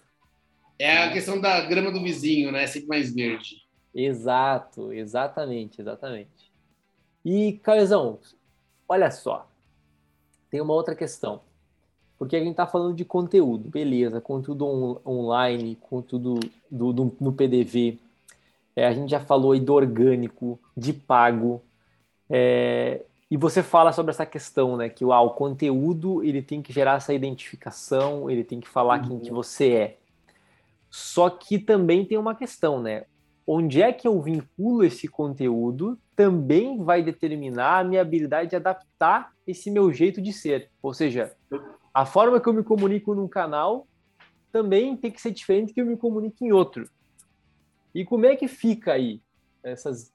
[0.79, 2.67] É a questão da grama do vizinho, né?
[2.67, 3.67] Sempre mais verde.
[3.93, 6.53] Exato, exatamente, exatamente.
[7.25, 8.21] E, Caizão,
[8.89, 9.49] olha só.
[10.51, 11.41] Tem uma outra questão.
[12.19, 17.33] Porque a gente está falando de conteúdo, beleza, conteúdo on online, conteúdo do, do, no
[17.33, 17.99] PDV,
[18.79, 21.61] é, a gente já falou aí do orgânico, de pago.
[22.31, 24.89] É, e você fala sobre essa questão, né?
[24.89, 29.09] Que ah, o conteúdo ele tem que gerar essa identificação, ele tem que falar uhum.
[29.09, 29.97] quem que você é.
[30.89, 33.05] Só que também tem uma questão, né?
[33.45, 39.33] Onde é que eu vinculo esse conteúdo também vai determinar a minha habilidade de adaptar
[39.45, 40.71] esse meu jeito de ser.
[40.81, 41.33] Ou seja,
[41.93, 43.87] a forma que eu me comunico num canal
[44.53, 46.89] também tem que ser diferente que eu me comunique em outro.
[47.95, 49.21] E como é que fica aí
[49.63, 50.13] essas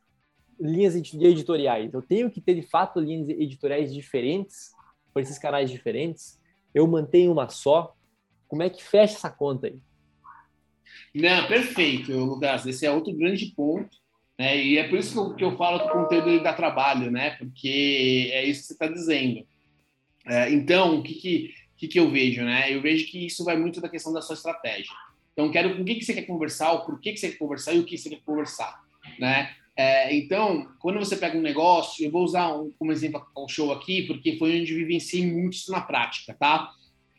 [0.60, 1.94] linhas editoriais?
[1.94, 4.72] Eu tenho que ter de fato linhas editoriais diferentes
[5.14, 6.42] para esses canais diferentes?
[6.74, 7.96] Eu mantenho uma só?
[8.48, 9.80] Como é que fecha essa conta aí?
[11.14, 12.66] Não, perfeito, Lucas.
[12.66, 13.96] Esse é outro grande ponto.
[14.38, 14.64] Né?
[14.64, 17.32] E é por isso que eu, que eu falo que o conteúdo dá trabalho, né?
[17.32, 19.46] Porque é isso que você está dizendo.
[20.26, 22.44] É, então, o que, que, que, que eu vejo?
[22.44, 22.74] Né?
[22.74, 24.92] Eu vejo que isso vai muito da questão da sua estratégia.
[25.34, 27.74] Então, quero com o que, que você quer conversar, o porquê que você quer conversar
[27.74, 28.82] e o que você quer conversar,
[29.20, 29.54] né?
[29.76, 33.72] É, então, quando você pega um negócio, eu vou usar um, como exemplo o show
[33.72, 36.72] aqui, porque foi onde vivenciei muito isso na prática, tá?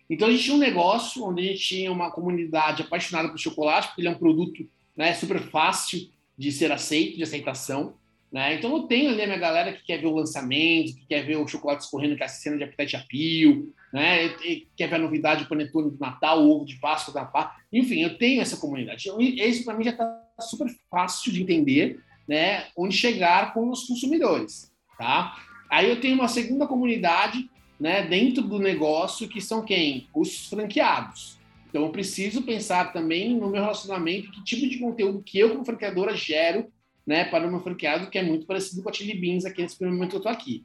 [0.08, 3.88] Então, a gente tinha um negócio onde a gente tinha uma comunidade apaixonada por chocolate,
[3.88, 7.96] porque ele é um produto né, super fácil de ser aceito, de aceitação.
[8.34, 8.56] Né?
[8.56, 11.36] Então, eu tenho ali a minha galera que quer ver o lançamento, que quer ver
[11.36, 14.30] o chocolate escorrendo, que é a cena de Appetite Appeal, né?
[14.76, 17.54] quer ver a novidade do panetone do Natal, o ovo de Páscoa da Pá.
[17.72, 19.08] Enfim, eu tenho essa comunidade.
[19.20, 22.66] Isso para mim já está super fácil de entender, né?
[22.76, 24.68] Onde chegar com os consumidores,
[24.98, 25.36] tá?
[25.70, 28.02] Aí eu tenho uma segunda comunidade, né?
[28.04, 30.08] Dentro do negócio que são quem?
[30.12, 31.38] Os franqueados.
[31.68, 35.64] Então eu preciso pensar também no meu relacionamento, que tipo de conteúdo que eu como
[35.64, 36.68] franqueadora gero,
[37.06, 37.24] né?
[37.24, 39.96] Para o meu franqueado, que é muito parecido com a Chili Beans aqui nesse primeiro
[39.96, 40.64] momento que eu estou aqui.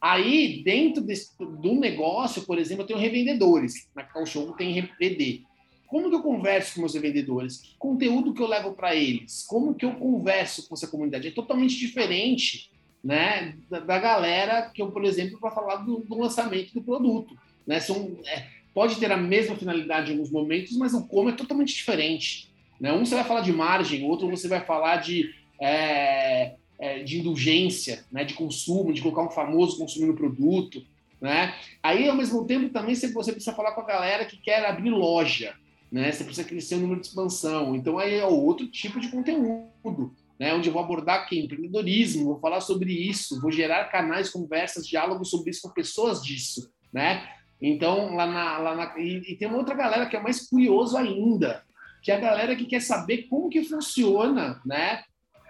[0.00, 3.88] Aí, dentro desse, do negócio, por exemplo, eu tenho revendedores.
[3.94, 5.42] Na Cacau tem RPD.
[5.86, 7.58] Como que eu converso com meus revendedores?
[7.58, 9.44] Que conteúdo que eu levo para eles?
[9.46, 11.28] Como que eu converso com essa comunidade?
[11.28, 12.70] É totalmente diferente
[13.02, 17.36] né, da, da galera que eu, por exemplo, para falar do, do, lançamento do produto.
[17.66, 17.80] Né?
[17.80, 21.74] São, é, pode ter a mesma finalidade em alguns momentos, mas o como é totalmente
[21.74, 22.48] diferente.
[22.80, 22.92] Né?
[22.92, 28.04] Um você vai falar de margem, outro você vai falar de é, é, de indulgência,
[28.10, 30.82] né, de consumo, de colocar um famoso consumindo produto,
[31.20, 31.54] né?
[31.82, 35.54] Aí, ao mesmo tempo, também você precisa falar com a galera que quer abrir loja,
[35.92, 36.10] né?
[36.10, 37.76] Você precisa crescer o número de expansão.
[37.76, 40.54] Então, aí é outro tipo de conteúdo, né?
[40.54, 45.28] Onde eu vou abordar aqui empreendedorismo, vou falar sobre isso, vou gerar canais, conversas, diálogos
[45.28, 47.28] sobre isso com pessoas disso, né?
[47.60, 48.58] Então, lá na...
[48.58, 51.62] Lá na e, e tem uma outra galera que é mais curioso ainda,
[52.02, 55.02] que é a galera que quer saber como que funciona, né,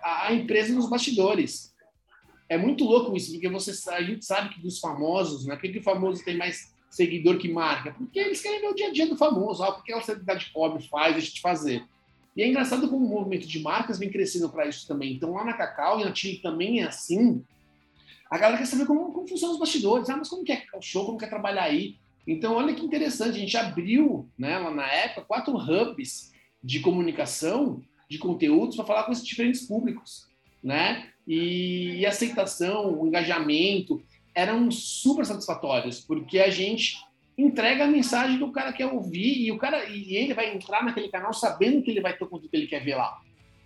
[0.02, 1.74] a empresa nos bastidores.
[2.48, 5.78] É muito louco isso, porque você, a gente sabe que dos famosos, né, por que
[5.78, 7.92] o famoso tem mais seguidor que marca?
[7.92, 10.82] Porque eles querem ver o dia a dia do famoso, ó, porque a celebridade pobre
[10.88, 11.84] faz, deixa de fazer.
[12.36, 15.14] E é engraçado como o movimento de marcas vem crescendo para isso também.
[15.14, 17.44] Então, lá na Cacau e na Chile também é assim.
[18.30, 20.08] A galera quer saber como, como funcionam os bastidores.
[20.08, 21.96] Ah, mas como que é o show, como quer trabalhar aí?
[22.26, 26.32] Então, olha que interessante, a gente abriu, né, lá na época, quatro hubs
[26.62, 30.28] de comunicação, de conteúdos, para falar com esses diferentes públicos,
[30.62, 31.06] né?
[31.26, 34.02] E, e aceitação, o engajamento
[34.34, 36.96] eram super satisfatórios, porque a gente
[37.38, 40.84] entrega a mensagem que o cara quer ouvir e o cara e ele vai entrar
[40.84, 43.18] naquele canal sabendo que ele vai ter o conteúdo que ele quer ver lá,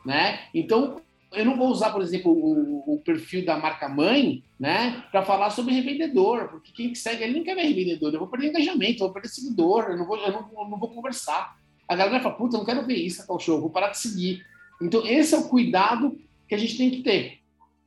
[0.04, 0.40] né?
[0.54, 1.00] Então
[1.32, 5.50] eu não vou usar, por exemplo, o, o perfil da marca mãe, né, para falar
[5.50, 9.06] sobre revendedor, porque quem segue ele não quer ver revendedor, eu vou perder engajamento, eu
[9.06, 11.56] vou perder seguidor, eu não vou, eu não, eu não vou conversar.
[11.88, 14.44] A galera fala, puta, não quero ver isso, tal show, vou parar de seguir.
[14.80, 16.18] Então esse é o cuidado
[16.48, 17.40] que a gente tem que ter,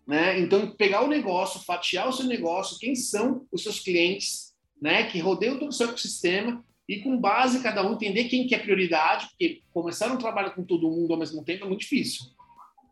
[0.05, 0.39] né?
[0.39, 5.19] Então pegar o negócio, fatiar o seu negócio, quem são os seus clientes, né, que
[5.19, 9.27] rodeiam todo o seu ecossistema e com base cada um entender quem que é prioridade,
[9.27, 12.25] porque começar um trabalho com todo mundo ao mesmo tempo é muito difícil.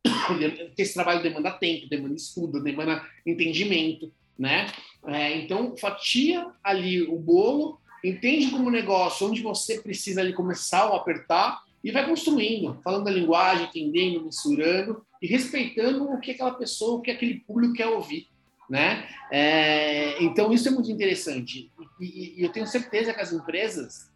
[0.28, 4.68] Porque esse trabalho demanda tempo, demanda estudo, demanda entendimento, né?
[5.08, 10.96] É, então, fatia ali o bolo, entende como negócio, onde você precisa ali começar ou
[10.96, 16.98] apertar e vai construindo, falando a linguagem, entendendo, mensurando e respeitando o que aquela pessoa,
[16.98, 18.28] o que aquele público quer ouvir
[18.70, 19.08] né?
[19.32, 24.10] É, então isso é muito interessante e, e, eu tenho certeza que as empresas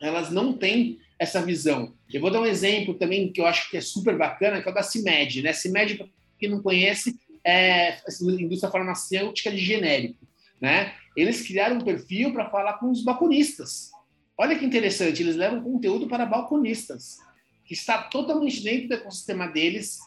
[0.00, 1.94] elas não têm essa visão.
[2.10, 4.72] Eu vou dar um exemplo também que eu acho que é super bacana, que é
[4.72, 5.52] o da CIMED, né?
[5.52, 6.06] CIMED, para
[6.38, 10.26] quem não conhece, é a indústria farmacêutica de genérico,
[10.58, 10.94] né?
[11.16, 13.90] Eles criaram um perfil para falar com os balconistas.
[14.36, 17.18] Olha que interessante, eles levam conteúdo para balconistas,
[17.64, 19.98] que está totalmente dentro do ecossistema deles,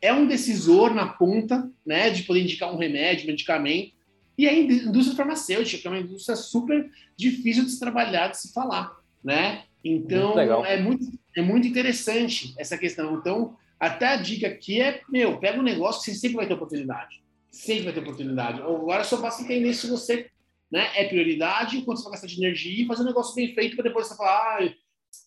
[0.00, 3.92] é um decisor na ponta, né, de poder indicar um remédio, medicamento.
[4.36, 8.52] E a indústria farmacêutica, que é uma indústria super difícil de se trabalhar, de se
[8.52, 9.64] falar, né?
[9.84, 13.14] Então, muito é, muito, é muito interessante essa questão.
[13.16, 16.54] Então, até a dica aqui é, meu, pega um negócio que você sempre vai ter
[16.54, 17.22] oportunidade.
[17.50, 18.62] Sempre vai ter oportunidade.
[18.62, 20.30] Agora só basta entender se você
[20.72, 23.76] né, é prioridade, quanto você vai gastar de energia e fazer um negócio bem feito
[23.76, 24.74] para depois você falar, ah,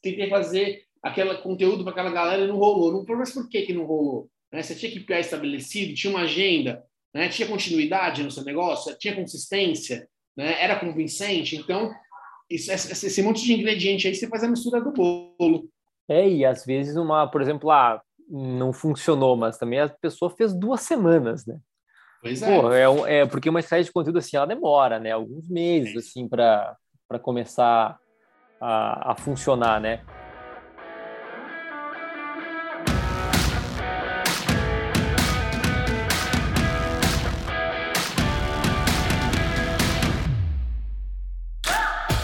[0.02, 2.92] tentei fazer aquele conteúdo para aquela galera e não rolou.
[2.92, 4.28] Não, mas por que, que não rolou?
[4.52, 4.64] Né?
[4.64, 7.30] Você tinha KPI estabelecido, tinha uma agenda, né?
[7.30, 10.60] tinha continuidade no seu negócio, tinha consistência, né?
[10.60, 11.56] era convincente.
[11.56, 11.94] Então,
[12.50, 15.70] isso, esse, esse monte de ingrediente aí, você faz a mistura do bolo.
[16.10, 20.54] É, e às vezes uma, por exemplo, lá, não funcionou, mas também a pessoa fez
[20.54, 21.60] duas semanas, né?
[22.26, 22.60] Pois é.
[22.60, 25.12] Pô, é, é porque uma estratégia de conteúdo assim, ela demora, né?
[25.12, 26.00] Alguns meses, é.
[26.00, 26.76] assim, para
[27.22, 28.00] começar
[28.60, 30.02] a, a funcionar, né?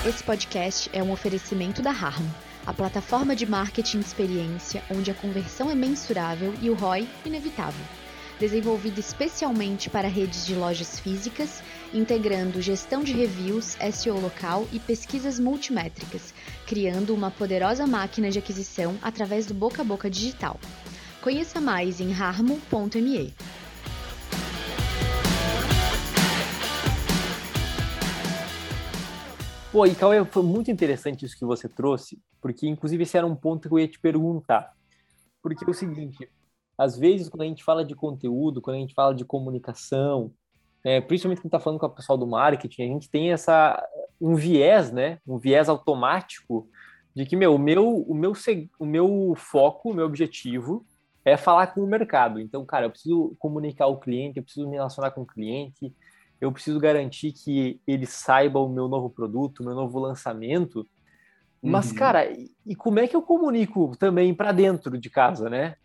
[0.04, 2.34] Esse podcast é um oferecimento da Harmo,
[2.66, 8.01] a plataforma de marketing de experiência onde a conversão é mensurável e o ROI inevitável.
[8.42, 11.62] Desenvolvida especialmente para redes de lojas físicas,
[11.94, 16.34] integrando gestão de reviews, SEO local e pesquisas multimétricas,
[16.66, 20.60] criando uma poderosa máquina de aquisição através do boca a boca digital.
[21.22, 23.32] Conheça mais em harmo.me.
[29.72, 33.36] Pô, e Cauê, foi muito interessante isso que você trouxe, porque inclusive esse era um
[33.36, 34.74] ponto que eu ia te perguntar.
[35.44, 36.28] Porque é o seguinte,
[36.82, 40.32] às vezes quando a gente fala de conteúdo, quando a gente fala de comunicação,
[40.84, 43.88] é, principalmente quando está falando com o pessoal do marketing, a gente tem essa
[44.20, 45.20] um viés, né?
[45.28, 46.68] Um viés automático
[47.16, 48.34] de que meu, o meu, o meu,
[48.80, 50.84] o meu foco, o meu objetivo
[51.24, 52.40] é falar com o mercado.
[52.40, 55.94] Então, cara, eu preciso comunicar o cliente, eu preciso me relacionar com o cliente,
[56.40, 60.88] eu preciso garantir que ele saiba o meu novo produto, o meu novo lançamento.
[61.62, 61.96] Mas, uhum.
[61.96, 62.28] cara,
[62.66, 65.76] e como é que eu comunico também para dentro de casa, né?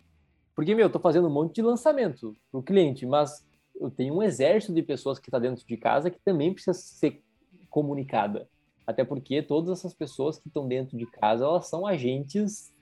[0.56, 3.46] Porque, meu, eu tô fazendo um monte de lançamento para o cliente, mas
[3.78, 7.22] eu tenho um exército de pessoas que está dentro de casa que também precisa ser
[7.68, 8.48] comunicada.
[8.86, 12.72] Até porque todas essas pessoas que estão dentro de casa, elas são agentes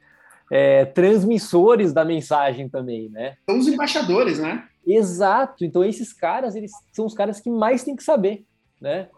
[0.52, 3.36] é, transmissores da mensagem também, né?
[3.48, 4.68] São os embaixadores, né?
[4.86, 5.64] Exato.
[5.64, 8.44] Então esses caras, eles são os caras que mais tem que saber,
[8.80, 9.08] né?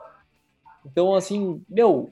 [0.85, 2.11] Então assim, meu,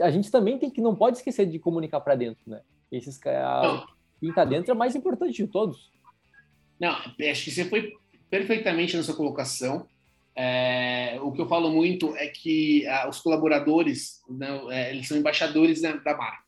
[0.00, 2.60] a gente também tem que não pode esquecer de comunicar para dentro, né?
[2.90, 3.84] Esses caras,
[4.22, 5.90] quem tá dentro é mais importante de todos.
[6.78, 7.92] Não, acho que você foi
[8.30, 9.84] perfeitamente na sua colocação.
[10.36, 15.18] É, o que eu falo muito é que ah, os colaboradores, né, é, eles são
[15.18, 16.44] embaixadores da, da marca,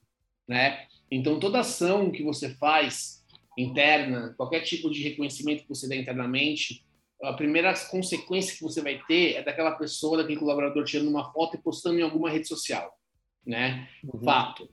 [0.48, 0.86] né?
[1.10, 3.24] Então, toda ação que você faz
[3.58, 6.84] interna, qualquer tipo de reconhecimento que você dá internamente,
[7.24, 11.56] a primeira consequência que você vai ter é daquela pessoa, daquele colaborador tirando uma foto
[11.56, 12.96] e postando em alguma rede social,
[13.44, 13.88] né?
[14.04, 14.20] Uhum.
[14.20, 14.68] Fato.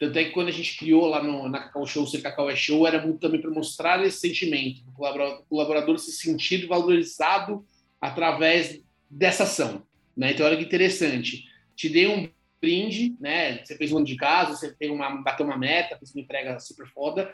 [0.00, 2.56] Tanto é que quando a gente criou lá no, na Cacau Show, Ser Cacau é
[2.56, 7.64] Show, era muito também para mostrar esse sentimento, o colaborador, o colaborador se sentir valorizado
[8.00, 9.82] através dessa ação,
[10.16, 10.32] né?
[10.32, 11.44] Então, olha que interessante.
[11.76, 12.28] Te dei um
[12.60, 13.62] brinde, né?
[13.62, 16.58] Você fez um ano de casa, você fez uma, bateu uma meta, fez uma entrega
[16.58, 17.32] super foda,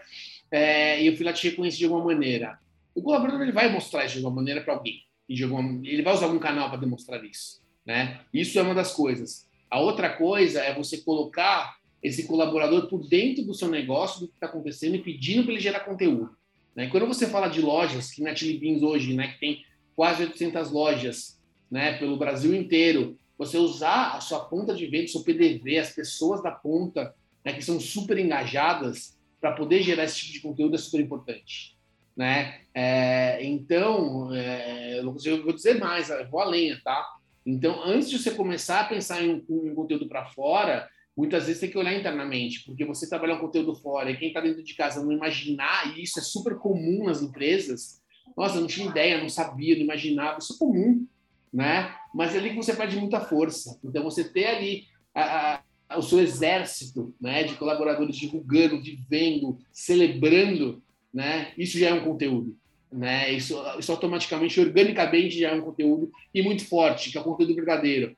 [0.51, 2.59] é, e eu fui lá te reconhecer de alguma maneira
[2.97, 5.03] o colaborador ele vai mostrar isso de alguma maneira para alguém.
[5.29, 7.63] E alguma, ele vai usar algum canal para demonstrar isso.
[7.85, 8.21] Né?
[8.33, 9.47] Isso é uma das coisas.
[9.71, 14.35] A outra coisa é você colocar esse colaborador por dentro do seu negócio, do que
[14.35, 16.31] está acontecendo e pedindo para ele gerar conteúdo.
[16.75, 16.89] Né?
[16.89, 20.71] Quando você fala de lojas, que na Chili Beans hoje, né, que tem quase 800
[20.71, 21.41] lojas
[21.71, 26.43] né, pelo Brasil inteiro, você usar a sua ponta de venda, seu PDV, as pessoas
[26.43, 30.79] da ponta, né, que são super engajadas, para poder gerar esse tipo de conteúdo é
[30.79, 31.77] super importante
[32.17, 32.61] né?
[32.73, 37.07] É, então, é, eu vou dizer mais, eu vou além, tá?
[37.45, 41.71] Então, antes de você começar a pensar em um, conteúdo para fora, muitas vezes tem
[41.71, 45.03] que olhar internamente, porque você trabalhar um conteúdo fora e quem está dentro de casa
[45.03, 48.03] não imaginar, e isso é super comum nas empresas,
[48.37, 51.07] nossa, não tinha ideia, não sabia, não imaginava, isso é comum,
[51.53, 51.95] né?
[52.15, 53.79] Mas é ali que você perde muita força.
[53.83, 60.83] Então, você ter ali a, a, o seu exército né, de colaboradores divulgando, vivendo, celebrando
[61.17, 61.53] né?
[61.57, 62.55] Isso já é um conteúdo,
[62.93, 63.33] né?
[63.33, 67.55] Isso, isso automaticamente, organicamente, já é um conteúdo e muito forte, que é o conteúdo
[67.55, 68.15] verdadeiro.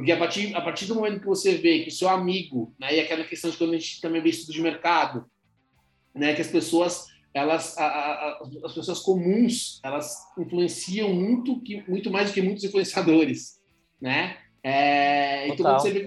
[0.00, 3.00] Porque a partir, a partir do momento que você vê que seu amigo, né, e
[3.00, 5.26] aquela questão de quando a gente também vê estudo de mercado,
[6.14, 12.10] né, que as pessoas, elas, a, a, as pessoas comuns, elas influenciam muito, que, muito
[12.10, 13.60] mais do que muitos influenciadores,
[14.00, 14.38] né?
[14.62, 16.06] É, então, quando você vê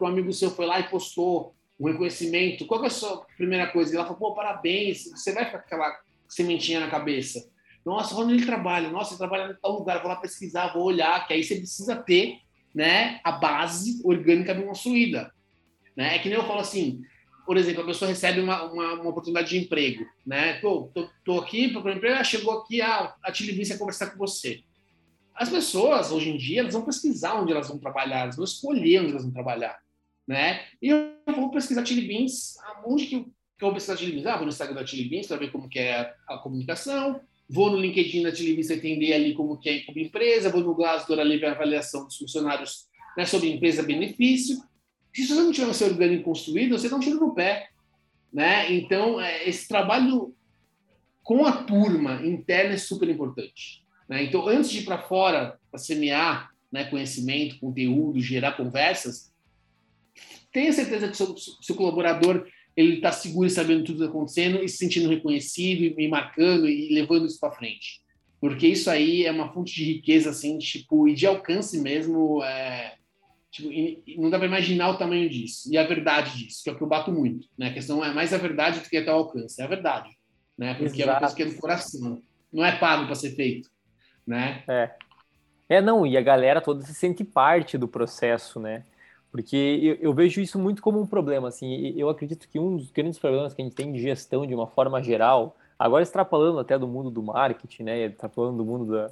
[0.00, 2.64] um amigo seu foi lá e postou um reconhecimento.
[2.64, 3.94] Qual é a sua primeira coisa?
[3.94, 7.46] Ela falou, pô, parabéns, você vai ficar com aquela sementinha na cabeça.
[7.84, 8.88] Nossa, onde ele trabalha?
[8.88, 11.94] Nossa, ele trabalha em tal lugar, vou lá pesquisar, vou olhar, que aí você precisa
[11.94, 12.38] ter
[12.74, 15.32] né, a base orgânica bem construída.
[15.96, 16.16] Né?
[16.16, 17.02] É que nem eu falo assim,
[17.46, 20.54] por exemplo, a pessoa recebe uma, uma, uma oportunidade de emprego, né?
[20.60, 24.62] Tô, tô, tô aqui para emprego, ah, chegou aqui, ah, a Tilivência conversar com você.
[25.34, 29.00] As pessoas, hoje em dia, elas vão pesquisar onde elas vão trabalhar, elas vão escolher
[29.00, 29.78] onde elas vão trabalhar
[30.26, 30.64] né?
[30.80, 32.54] E eu vou pesquisar Chili Beans,
[32.84, 34.26] onde que eu, que eu vou pesquisar Chili Beans?
[34.26, 37.20] Ah, vou no Instagram da Chili Beans para ver como que é a, a, comunicação,
[37.48, 41.18] vou no LinkedIn da Beans entender ali como que é como empresa, vou no Glassdoor
[41.18, 42.86] ali ver a avaliação dos funcionários
[43.16, 44.62] né, sobre empresa-benefício.
[45.12, 47.68] Se você não tiver o seu orgânico construído, você dá um tiro no pé,
[48.32, 48.72] né?
[48.72, 50.34] Então, é, esse trabalho
[51.22, 53.84] com a turma interna é super importante.
[54.08, 54.24] Né?
[54.24, 59.32] Então, antes de ir para fora, para semear né, conhecimento, conteúdo, gerar conversas,
[60.52, 64.62] tenha certeza que seu, seu colaborador ele está seguro e sabendo tudo que está acontecendo
[64.62, 68.02] e se sentindo reconhecido e marcando e levando isso para frente.
[68.40, 72.42] Porque isso aí é uma fonte de riqueza, assim, tipo, e de alcance mesmo.
[72.42, 72.94] É,
[73.50, 73.70] tipo,
[74.20, 76.82] não dá para imaginar o tamanho disso e a verdade disso, que é o que
[76.82, 77.48] eu bato muito.
[77.56, 77.68] Né?
[77.68, 79.60] A questão é mais a verdade do que até o alcance.
[79.62, 80.10] É a verdade.
[80.58, 80.74] Né?
[80.74, 81.08] Porque Exato.
[81.08, 82.22] é uma coisa que é do coração.
[82.52, 83.70] Não é pago para ser feito.
[84.26, 84.62] Né?
[84.68, 84.90] É.
[85.68, 88.84] É, não, e a galera toda se sente parte do processo, né?
[89.34, 92.92] Porque eu, eu, vejo isso muito como um problema, assim, eu acredito que um dos
[92.92, 96.78] grandes problemas que a gente tem de gestão de uma forma geral, agora extrapolando até
[96.78, 99.10] do mundo do marketing, né, extrapolando do mundo da,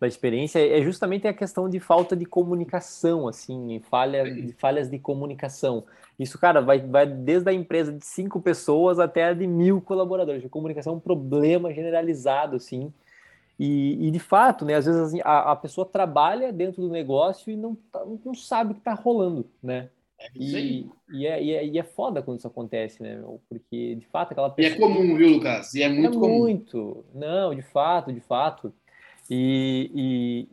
[0.00, 4.98] da experiência, é justamente a questão de falta de comunicação, assim, falha, de falhas de
[4.98, 5.84] comunicação.
[6.18, 10.42] Isso, cara, vai, vai desde a empresa de cinco pessoas até a de mil colaboradores.
[10.42, 12.90] A comunicação é um problema generalizado, assim,
[13.58, 17.50] e, e, de fato, né, às vezes assim, a, a, pessoa trabalha dentro do negócio
[17.50, 19.90] e não, tá, não sabe o que está rolando, né?
[20.20, 23.22] É e, e, é, e, é, e é foda quando isso acontece, né?
[23.48, 24.76] Porque, de fato, aquela pessoa...
[24.76, 25.74] E é comum, viu, Lucas?
[25.74, 26.38] E é muito é comum.
[26.38, 27.04] muito.
[27.14, 28.72] Não, de fato, de fato.
[29.30, 29.90] E,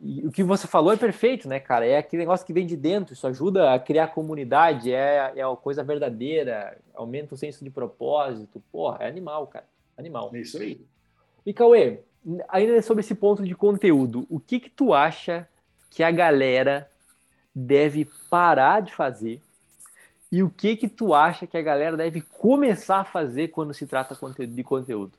[0.02, 1.86] e, e, o que você falou é perfeito, né, cara?
[1.86, 5.56] É aquele negócio que vem de dentro, isso ajuda a criar comunidade, é, é a
[5.56, 8.62] coisa verdadeira, aumenta o senso de propósito.
[8.70, 9.66] Porra, é animal, cara.
[9.96, 10.30] Animal.
[10.34, 10.80] É isso aí.
[11.44, 12.00] E Cauê,
[12.48, 15.48] ainda sobre esse ponto de conteúdo, o que que tu acha
[15.90, 16.90] que a galera
[17.54, 19.40] deve parar de fazer
[20.30, 23.86] e o que que tu acha que a galera deve começar a fazer quando se
[23.86, 24.16] trata
[24.46, 25.12] de conteúdo?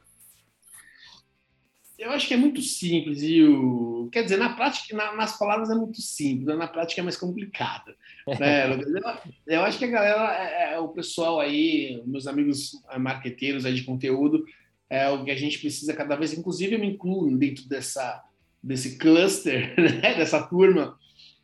[1.98, 5.72] Eu acho que é muito simples e o quer dizer na prática, na, nas palavras
[5.72, 7.96] é muito simples, na prática é mais complicado.
[8.40, 8.74] Né?
[8.74, 13.74] eu, eu, acho que a galera, é, é, o pessoal aí, meus amigos marqueteiros aí
[13.74, 14.44] de conteúdo,
[14.90, 18.24] é o que a gente precisa cada vez, inclusive eu me incluo dentro dessa,
[18.64, 20.98] desse cluster, né, dessa turma,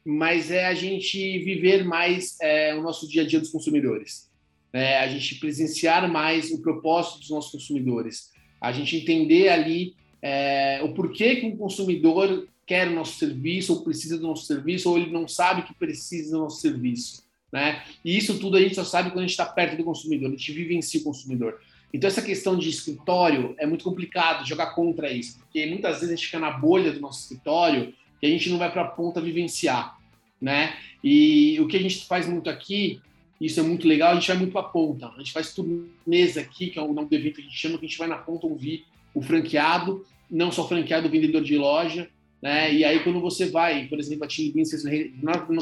[0.06, 4.30] mas é a gente viver mais é, o nosso dia a dia dos consumidores.
[4.72, 4.98] né?
[4.98, 10.94] a gente presenciar mais o propósito dos nossos consumidores, a gente entender ali é, o
[10.94, 15.12] porquê que um consumidor quer o nosso serviço, ou precisa do nosso serviço, ou ele
[15.12, 17.24] não sabe que precisa do nosso serviço.
[17.52, 17.84] Né?
[18.04, 20.32] E isso tudo a gente só sabe quando a gente está perto do consumidor, a
[20.32, 21.60] gente vive em si o consumidor.
[21.94, 26.16] Então, essa questão de escritório é muito complicado jogar contra isso, porque muitas vezes a
[26.16, 29.22] gente fica na bolha do nosso escritório e a gente não vai para a ponta
[29.22, 29.98] vivenciar.
[30.42, 30.76] Né?
[31.04, 33.00] E o que a gente faz muito aqui,
[33.40, 35.08] isso é muito legal, a gente vai muito para a ponta.
[35.08, 37.78] A gente faz turnês aqui, que é o nome do evento que a gente chama,
[37.78, 41.44] que a gente vai na ponta ouvir o franqueado, não só o franqueado, o vendedor
[41.44, 42.10] de loja,
[42.42, 42.74] né?
[42.74, 44.72] E aí, quando você vai, por exemplo, a Beans,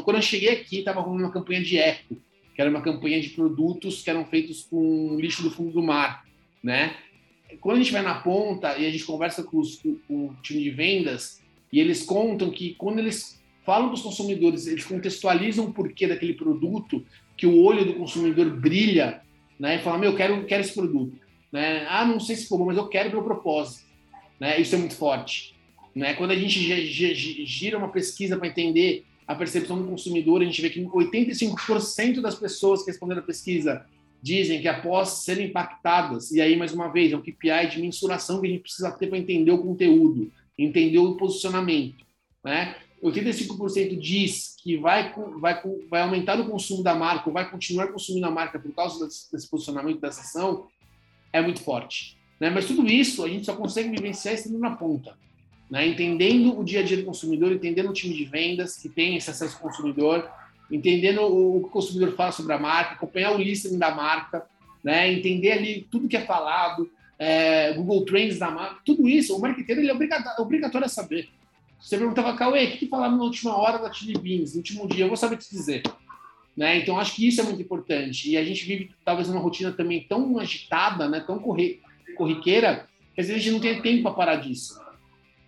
[0.02, 2.16] quando eu cheguei aqui, estava rolando uma campanha de eco,
[2.54, 6.24] que era uma campanha de produtos que eram feitos com lixo do fundo do mar,
[6.62, 6.96] né?
[7.60, 10.62] Quando a gente vai na ponta e a gente conversa com, os, com o time
[10.62, 11.42] de vendas,
[11.72, 16.34] e eles contam que quando eles falam para os consumidores, eles contextualizam o porquê daquele
[16.34, 17.04] produto,
[17.36, 19.22] que o olho do consumidor brilha,
[19.58, 19.76] né?
[19.76, 21.16] E fala, meu, eu quero, quero esse produto.
[21.50, 21.86] Né?
[21.88, 23.84] Ah, não sei se for bom, mas eu quero pelo propósito.
[24.40, 24.60] Né?
[24.60, 25.54] Isso é muito forte.
[25.94, 26.14] Né?
[26.14, 26.58] Quando a gente
[27.46, 32.34] gira uma pesquisa para entender a percepção do consumidor, a gente vê que 85% das
[32.34, 33.84] pessoas que responderam a pesquisa
[34.22, 38.40] dizem que após serem impactadas, e aí mais uma vez, é um KPI de mensuração
[38.40, 42.04] que a gente precisa ter para entender o conteúdo, entender o posicionamento,
[42.44, 42.76] né?
[43.02, 45.60] 85% diz que vai, vai,
[45.90, 49.48] vai aumentar o consumo da marca, ou vai continuar consumindo a marca por causa desse,
[49.50, 50.68] posicionamento, dessa ação,
[51.32, 52.16] é muito forte.
[52.38, 52.48] Né?
[52.48, 55.16] Mas tudo isso a gente só consegue vivenciar estando na ponta
[55.72, 55.88] né?
[55.88, 59.30] entendendo o dia a dia do consumidor, entendendo o time de vendas que tem esse
[59.30, 60.30] acesso ao consumidor,
[60.70, 64.44] entendendo o que o consumidor fala sobre a marca, acompanhar o listening da marca,
[64.84, 65.10] né?
[65.10, 69.80] entender ali tudo que é falado, é, Google Trends da marca, tudo isso, o marketeiro
[69.80, 69.94] ele é
[70.38, 71.30] obrigatório a saber.
[71.80, 74.86] Você perguntava, Cauê, o que, que falaram na última hora da Chili Beans, no último
[74.86, 75.06] dia?
[75.06, 75.82] Eu vou saber te dizer.
[76.54, 76.76] Né?
[76.76, 78.30] Então, acho que isso é muito importante.
[78.30, 81.20] E a gente vive, talvez, uma rotina também tão agitada, né?
[81.26, 81.80] tão corri
[82.14, 84.81] corriqueira, que às vezes a gente não tem tempo para parar disso.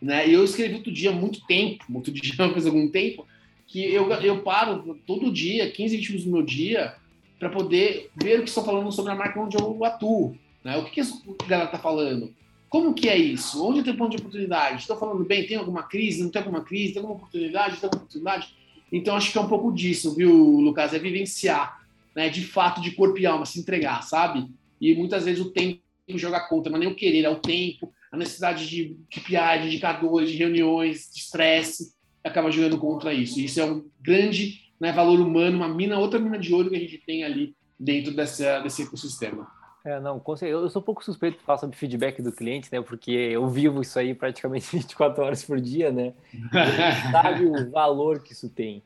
[0.05, 0.29] Né?
[0.29, 3.27] E eu escrevi outro dia muito tempo, outro dia faz algum tempo,
[3.67, 6.95] que eu, eu paro todo dia, 15, 20 minutos do meu dia,
[7.39, 10.37] para poder ver o que estão falando sobre a marca onde eu atuo.
[10.63, 10.77] Né?
[10.77, 12.35] O que, que galera está falando?
[12.69, 13.67] Como que é isso?
[13.67, 14.83] Onde tem ponto de oportunidade?
[14.83, 15.47] Estou falando bem?
[15.47, 16.23] Tem alguma crise?
[16.23, 16.93] Não tem alguma crise?
[16.93, 17.77] Tem alguma oportunidade?
[17.77, 18.55] Tem alguma oportunidade?
[18.93, 20.93] Então, acho que é um pouco disso, viu, Lucas?
[20.93, 21.81] É vivenciar,
[22.15, 22.29] né?
[22.29, 24.47] de fato, de corpo e alma, se entregar, sabe?
[24.79, 25.81] E muitas vezes o tempo
[26.11, 30.31] joga contra, mas nem o querer, é o tempo, a necessidade de KPI, de indicadores,
[30.31, 31.93] de reuniões, de estresse,
[32.23, 33.41] acaba jogando contra isso.
[33.41, 36.77] E isso é um grande né, valor humano, uma mina, outra mina de ouro que
[36.77, 39.47] a gente tem ali dentro dessa, desse ecossistema.
[39.85, 42.81] É, não, eu sou um pouco suspeito de falar sobre feedback do cliente, né?
[42.81, 46.15] Porque eu vivo isso aí praticamente 24 horas por dia, né?
[47.13, 48.83] sabe o valor que isso tem.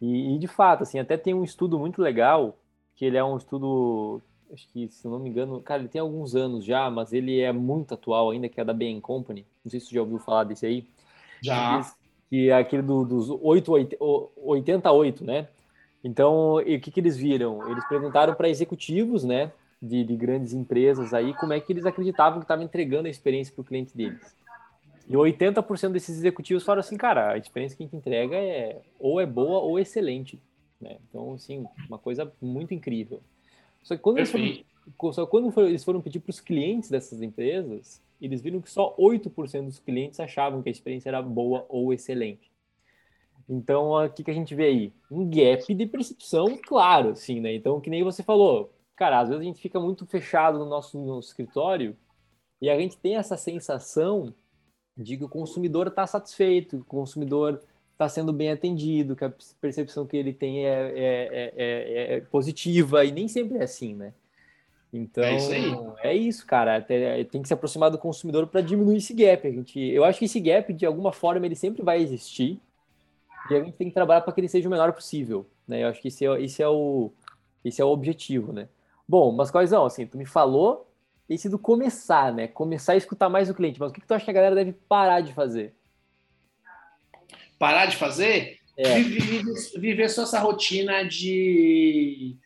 [0.00, 2.58] E, e, de fato, assim, até tem um estudo muito legal,
[2.94, 4.22] que ele é um estudo
[4.52, 7.52] acho que, se não me engano, cara, ele tem alguns anos já, mas ele é
[7.52, 9.44] muito atual ainda, que é da Bain Company.
[9.64, 10.86] Não sei se você já ouviu falar desse aí.
[11.42, 11.92] Já.
[12.28, 13.72] Que é aquele do, dos 8,
[14.36, 15.48] 88, né?
[16.02, 17.68] Então, o que, que eles viram?
[17.70, 19.50] Eles perguntaram para executivos, né,
[19.82, 23.52] de, de, grandes empresas aí, como é que eles acreditavam que estava entregando a experiência
[23.52, 24.36] para o cliente deles.
[25.08, 29.20] E 80% desses executivos falaram assim, cara, a experiência que a gente entrega é ou
[29.20, 30.40] é boa ou excelente.
[30.80, 30.96] Né?
[31.08, 33.20] Então, assim, uma coisa muito incrível.
[33.86, 37.22] Só que quando, eles foram, só quando foram, eles foram pedir para os clientes dessas
[37.22, 41.92] empresas, eles viram que só 8% dos clientes achavam que a experiência era boa ou
[41.92, 42.50] excelente.
[43.48, 44.92] Então, o que, que a gente vê aí?
[45.08, 47.54] Um gap de percepção, claro, assim, né?
[47.54, 50.98] Então, que nem você falou, cara, às vezes a gente fica muito fechado no nosso,
[50.98, 51.96] no nosso escritório
[52.60, 54.34] e a gente tem essa sensação
[54.96, 57.62] de que o consumidor está satisfeito, o consumidor
[57.96, 62.20] está sendo bem atendido, que a percepção que ele tem é, é, é, é, é
[62.20, 64.12] positiva, e nem sempre é assim, né?
[64.92, 65.52] Então, é isso,
[66.02, 66.80] é isso cara.
[66.80, 69.46] Tem que se aproximar do consumidor para diminuir esse gap.
[69.46, 72.60] A gente, eu acho que esse gap, de alguma forma, ele sempre vai existir.
[73.50, 75.46] E a gente tem que trabalhar para que ele seja o menor possível.
[75.66, 75.82] Né?
[75.82, 77.10] Eu acho que esse é, esse é, o,
[77.64, 78.68] esse é o objetivo, né?
[79.08, 79.84] Bom, mas quais são?
[79.84, 80.86] Assim, tu me falou
[81.28, 82.46] esse do começar, né?
[82.46, 83.80] Começar a escutar mais o cliente.
[83.80, 85.74] Mas o que, que tu acha que a galera deve parar de fazer?
[87.58, 89.00] Parar de fazer, é.
[89.00, 89.42] viver,
[89.78, 92.36] viver só essa rotina de,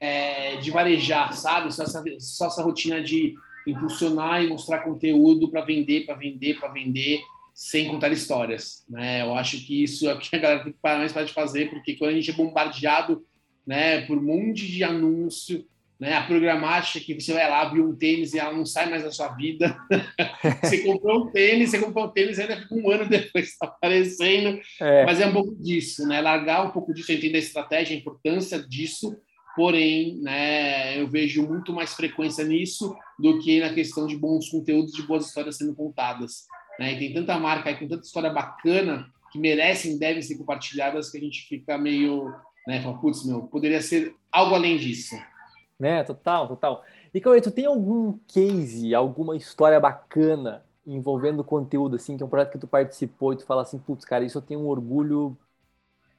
[0.00, 1.72] é, de varejar, sabe?
[1.72, 3.34] Só essa, só essa rotina de
[3.66, 7.20] impulsionar e mostrar conteúdo para vender, para vender, para vender,
[7.52, 8.84] sem contar histórias.
[8.88, 9.22] Né?
[9.22, 11.32] Eu acho que isso é o que a galera tem que parar mais para de
[11.32, 13.24] fazer, porque quando a gente é bombardeado
[13.66, 15.66] né, por um monte de anúncio,
[16.00, 16.14] né?
[16.14, 19.10] A programática que você vai lá, viu um tênis e ela não sai mais da
[19.10, 19.76] sua vida.
[20.62, 24.60] você comprou um tênis, você comprou um tênis ainda fica um ano depois está aparecendo.
[24.80, 25.04] É.
[25.04, 26.20] Mas é um pouco disso, né?
[26.20, 29.16] Largar um pouco disso, entender a estratégia, a importância disso,
[29.56, 34.92] porém, né, eu vejo muito mais frequência nisso do que na questão de bons conteúdos,
[34.92, 36.44] de boas histórias sendo contadas.
[36.78, 36.92] Né?
[36.92, 41.18] E tem tanta marca aí com tanta história bacana que merecem, devem ser compartilhadas, que
[41.18, 42.32] a gente fica meio,
[42.68, 45.16] né, fala, putz, meu, poderia ser algo além disso.
[45.78, 46.84] Né, total, total.
[47.14, 52.28] E Cauê, tu tem algum case, alguma história bacana envolvendo conteúdo, assim, que é um
[52.28, 55.36] projeto que tu participou e tu fala assim, putz, cara, isso eu tenho um orgulho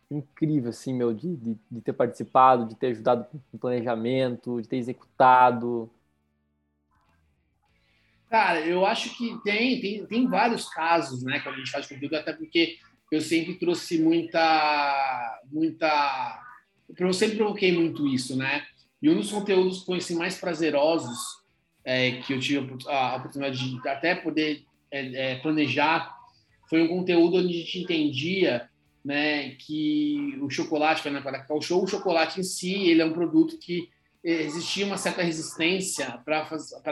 [0.10, 4.78] incrível, assim, meu, de, de, de ter participado, de ter ajudado no planejamento, de ter
[4.78, 5.89] executado.
[8.30, 12.16] Cara, eu acho que tem, tem, tem vários casos, né, quando a gente faz conteúdo,
[12.16, 12.78] até porque
[13.12, 16.43] eu sempre trouxe muita, muita,
[16.97, 18.66] eu sempre provoquei muito isso, né,
[19.02, 21.18] e um dos conteúdos que foi assim, mais prazerosos
[21.84, 26.16] é, que eu tive a oportunidade de até poder é, é, planejar
[26.70, 28.70] foi um conteúdo onde a gente entendia
[29.04, 33.58] né, que o chocolate, para Cacau Show, o chocolate em si, ele é um produto
[33.58, 33.89] que
[34.24, 36.47] existia uma certa resistência para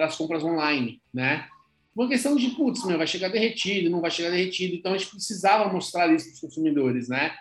[0.05, 1.47] as compras online, né?
[1.93, 5.09] Uma questão de, putz, meu, vai chegar derretido, não vai chegar derretido, então a gente
[5.11, 7.35] precisava mostrar isso para os consumidores, né?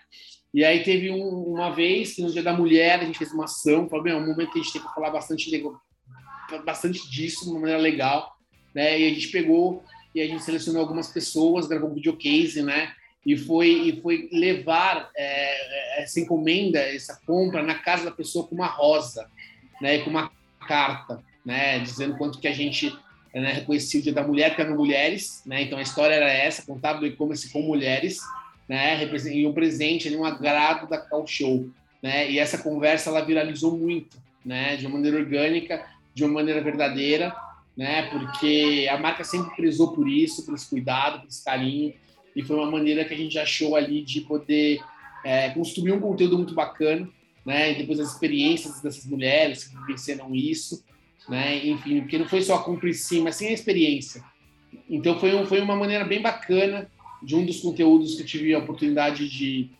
[0.56, 3.44] E aí teve um, uma vez que no Dia da Mulher a gente fez uma
[3.44, 5.50] ação, falou, é um momento que a gente tem que falar bastante,
[6.64, 8.34] bastante disso, de uma maneira legal,
[8.74, 8.98] né?
[8.98, 9.84] E a gente pegou
[10.14, 12.90] e a gente selecionou algumas pessoas, gravou um videocase, né?
[13.26, 18.54] E foi, e foi levar é, essa encomenda, essa compra na casa da pessoa com
[18.54, 19.30] uma rosa,
[19.78, 19.96] né?
[19.96, 20.32] E com uma
[20.66, 21.80] carta, né?
[21.80, 22.90] Dizendo quanto que a gente
[23.34, 25.60] né, reconhecia o Dia da Mulher, que eram mulheres, né?
[25.60, 28.20] Então a história era essa, do e-commerce com mulheres,
[28.68, 29.08] né?
[29.32, 31.70] E um presente, um agrado da Cal Show,
[32.02, 32.30] né?
[32.30, 34.76] E essa conversa ela viralizou muito, né?
[34.76, 37.34] De uma maneira orgânica, de uma maneira verdadeira,
[37.76, 38.08] né?
[38.10, 41.94] Porque a marca sempre prezou por isso, por esse cuidado, por esse carinho,
[42.34, 44.80] e foi uma maneira que a gente achou ali de poder
[45.24, 47.08] é, construir um conteúdo muito bacana,
[47.44, 47.72] né?
[47.72, 50.84] E depois as experiências dessas mulheres que vivenciaram isso,
[51.28, 51.66] né?
[51.66, 54.22] Enfim, porque não foi só cumprir sim, mas sim a experiência.
[54.88, 56.90] Então foi, um, foi uma maneira bem bacana
[57.22, 59.70] de um dos conteúdos que eu tive a oportunidade de,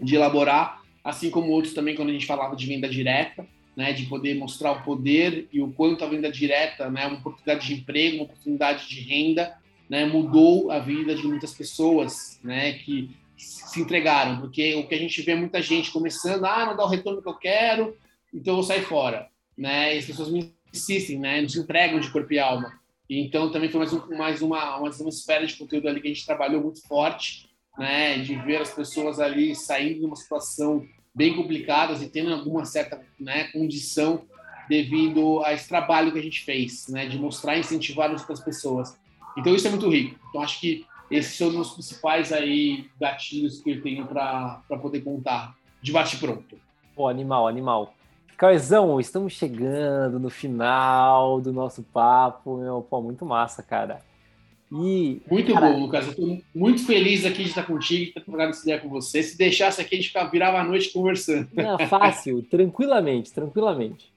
[0.00, 4.06] de elaborar, assim como outros também quando a gente falava de venda direta, né, de
[4.06, 8.16] poder mostrar o poder e o quanto a venda direta, né, uma oportunidade de emprego,
[8.16, 9.56] uma oportunidade de renda,
[9.88, 14.98] né, mudou a vida de muitas pessoas, né, que se entregaram, porque o que a
[14.98, 17.96] gente vê é muita gente começando, ah, não dá o retorno que eu quero,
[18.34, 21.98] então eu vou sair fora, né, e as pessoas me insistem, né, não se entregam
[22.00, 22.79] de corpo e alma.
[23.18, 26.24] Então também foi mais, um, mais uma, uma esfera de conteúdo ali que a gente
[26.24, 32.02] trabalhou muito forte, né, de ver as pessoas ali saindo de uma situação bem complicadas
[32.02, 34.24] e tendo alguma certa né, condição
[34.68, 38.96] devido a esse trabalho que a gente fez, né, de mostrar e incentivar outras pessoas.
[39.36, 40.16] Então isso é muito rico.
[40.28, 45.56] Então acho que esses são os principais aí gatilhos que eu tenho para poder contar
[45.82, 46.56] de bate pronto.
[46.94, 47.92] Pô, animal, animal.
[48.40, 54.00] Cauezão, estamos chegando no final do nosso papo, meu, pô, muito massa, cara.
[54.72, 55.70] E, muito cara...
[55.70, 56.06] bom, Lucas.
[56.06, 59.22] Eu estou muito feliz aqui de estar contigo, de ter trocado essa ideia com você.
[59.22, 61.50] Se deixasse aqui, a gente ficava, virava a noite conversando.
[61.52, 64.10] Não, fácil, tranquilamente, tranquilamente.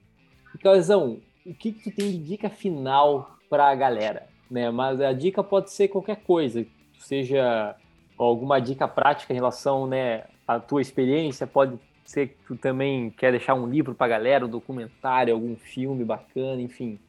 [0.61, 4.29] Cauezão, o que, que tu tem de dica final para a galera?
[4.49, 4.71] Né?
[4.71, 6.65] Mas a dica pode ser qualquer coisa,
[6.97, 7.75] seja
[8.17, 13.53] alguma dica prática em relação né, à tua experiência, pode que tu também quer deixar
[13.53, 16.99] um livro para a galera, um documentário, algum filme bacana, enfim.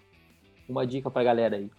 [0.69, 1.71] Uma dica para a galera aí.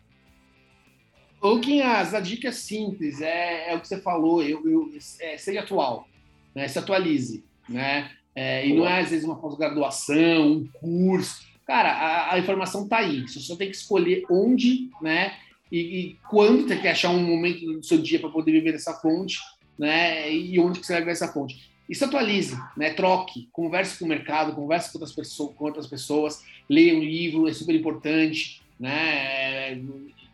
[1.42, 5.38] Ô, Quinhas, a dica é simples, é, é o que você falou, eu, eu é,
[5.38, 6.08] seja atual,
[6.56, 6.68] né?
[6.68, 8.10] se atualize, né?
[8.34, 11.46] É, e não é às vezes uma pós-graduação, um curso.
[11.66, 13.22] Cara, a, a informação está aí.
[13.22, 15.36] Você só tem que escolher onde, né?
[15.72, 18.94] E, e quando tem que achar um momento do seu dia para poder viver essa
[18.94, 19.40] fonte,
[19.78, 20.32] né?
[20.32, 21.75] E onde que você vai ver essa fonte.
[21.88, 22.94] E se atualize, né?
[22.94, 27.48] Troque, converse com o mercado, converse com outras pessoas, com outras pessoas, leia um livro,
[27.48, 29.80] é super importante, né?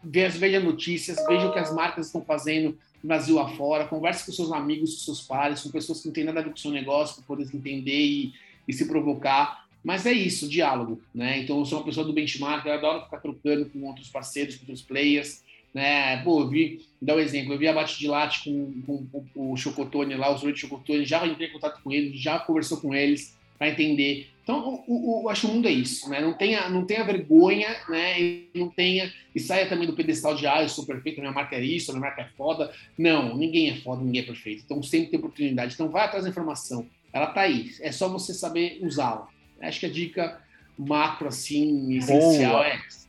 [0.04, 4.52] veja notícias, veja o que as marcas estão fazendo no Brasil afora, converse com seus
[4.52, 6.72] amigos, com seus pares, com pessoas que não têm nada a ver com o seu
[6.72, 8.34] negócio, para poder entender e,
[8.68, 9.66] e, se provocar.
[9.84, 11.40] Mas é isso, diálogo, né?
[11.40, 14.64] Então, eu sou uma pessoa do benchmark, eu adoro ficar trocando com outros parceiros, com
[14.64, 15.44] outros players,
[15.74, 16.18] né?
[16.24, 19.52] Pô, eu vi, dar um exemplo, eu vi a Bate de Latte com, com, com,
[19.52, 22.94] o Chocotone lá, os oito Chocotone, já entrei em contato com eles, já conversou com
[22.94, 26.20] eles para entender então, o, o, acho que o mundo é isso, né?
[26.20, 28.20] Não tenha, não tenha vergonha, né?
[28.20, 31.56] E não tenha e saia também do pedestal de ah, eu sou perfeito, minha marca
[31.56, 32.72] é isso, minha marca é foda.
[32.98, 34.64] Não, ninguém é foda, ninguém é perfeito.
[34.66, 35.76] Então sempre tem oportunidade.
[35.76, 37.72] Então vai atrás da informação, ela tá aí.
[37.82, 39.28] É só você saber usá-la.
[39.62, 40.42] Acho que a dica
[40.78, 42.68] macro assim essencial Boa.
[42.68, 43.01] é essa.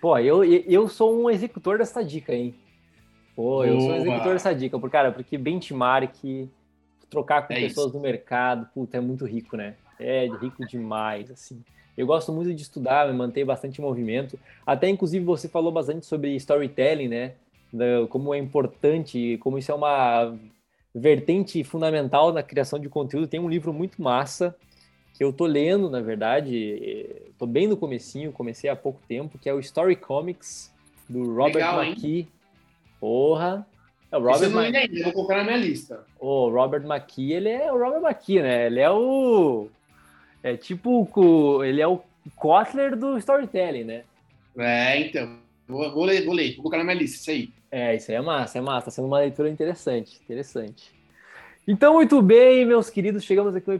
[0.00, 2.54] Pô, eu, eu sou um executor dessa dica, hein?
[3.36, 3.80] Pô, eu Boa.
[3.80, 6.48] sou um executor dessa dica, porque, cara, porque benchmark,
[7.10, 7.98] trocar com é pessoas isso.
[7.98, 9.74] do mercado, puta, é muito rico, né?
[9.98, 11.62] É, rico demais, assim.
[11.96, 14.38] Eu gosto muito de estudar, me manter bastante em movimento.
[14.66, 17.34] Até, inclusive, você falou bastante sobre storytelling, né?
[18.08, 20.34] Como é importante, como isso é uma
[20.94, 23.26] vertente fundamental na criação de conteúdo.
[23.26, 24.56] Tem um livro muito massa
[25.20, 29.50] que eu tô lendo, na verdade, tô bem no comecinho, comecei há pouco tempo, que
[29.50, 30.72] é o Story Comics
[31.06, 32.20] do Robert Legal, McKee.
[32.20, 32.28] Hein?
[32.98, 33.66] Porra!
[34.10, 34.62] É o Robert Ma...
[34.62, 36.06] ainda, vou colocar na minha lista.
[36.18, 38.66] O Robert McKee, ele é o Robert McKee, né?
[38.68, 39.68] Ele é o
[40.42, 42.00] é tipo ele é o
[42.34, 44.04] Kotler do storytelling, né?
[44.56, 45.36] É, então.
[45.68, 47.52] Vou, vou ler, vou ler, vou colocar na minha lista, isso aí.
[47.70, 48.86] É, isso aí é massa, é massa.
[48.86, 50.98] Tá sendo uma leitura interessante, interessante.
[51.68, 53.70] Então, muito bem, meus queridos, chegamos aqui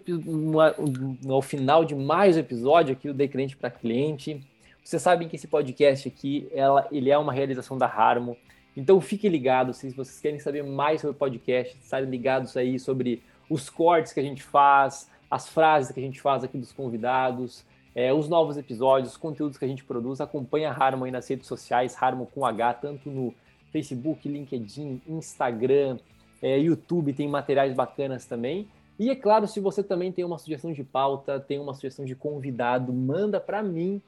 [1.26, 4.46] ao final de mais um episódio aqui do De Cliente para Cliente.
[4.84, 8.36] Vocês sabem que esse podcast aqui, ela, ele é uma realização da Harmo.
[8.76, 13.22] Então, fiquem ligados, se vocês querem saber mais sobre o podcast, estarem ligados aí sobre
[13.48, 17.64] os cortes que a gente faz, as frases que a gente faz aqui dos convidados,
[17.94, 20.20] é, os novos episódios, os conteúdos que a gente produz.
[20.20, 23.34] Acompanhe a Harmo aí nas redes sociais, Harmo com H, tanto no
[23.72, 25.96] Facebook, LinkedIn, Instagram,
[26.42, 28.68] é, YouTube, tem materiais bacanas também.
[28.98, 32.14] E é claro, se você também tem uma sugestão de pauta, tem uma sugestão de
[32.14, 34.00] convidado, manda para mim,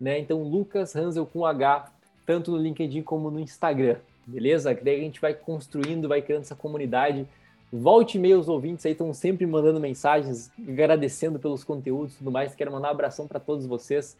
[0.00, 0.18] né?
[0.18, 1.90] Então, Lucas Hansel com H,
[2.24, 4.74] tanto no LinkedIn como no Instagram, beleza?
[4.74, 7.26] Que daí a gente vai construindo, vai criando essa comunidade.
[7.72, 12.30] Volte e meia, os ouvintes aí estão sempre mandando mensagens, agradecendo pelos conteúdos e tudo
[12.30, 12.54] mais.
[12.54, 14.16] Quero mandar um abração para todos vocês,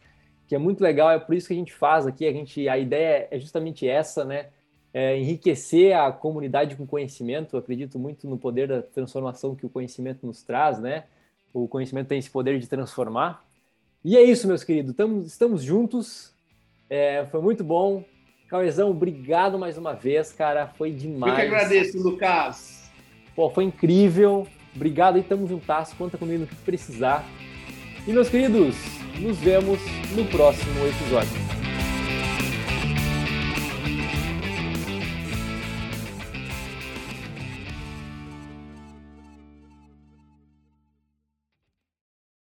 [0.47, 2.27] que é muito legal, é por isso que a gente faz aqui.
[2.27, 4.47] A, gente, a ideia é justamente essa, né?
[4.93, 7.55] É, enriquecer a comunidade com conhecimento.
[7.55, 11.03] Eu acredito muito no poder da transformação que o conhecimento nos traz, né?
[11.53, 13.45] O conhecimento tem esse poder de transformar.
[14.03, 14.95] E é isso, meus queridos.
[14.95, 16.33] Tamo, estamos juntos.
[16.89, 18.03] É, foi muito bom.
[18.47, 20.67] Cauezão, obrigado mais uma vez, cara.
[20.67, 21.33] Foi demais.
[21.33, 22.89] Eu que agradeço, Lucas.
[23.35, 24.47] Pô, foi incrível.
[24.75, 25.93] Obrigado e tamo juntas.
[25.93, 27.25] Conta comigo no que precisar.
[28.07, 28.75] E, meus queridos,
[29.19, 29.79] nos vemos
[30.15, 31.56] no próximo episódio.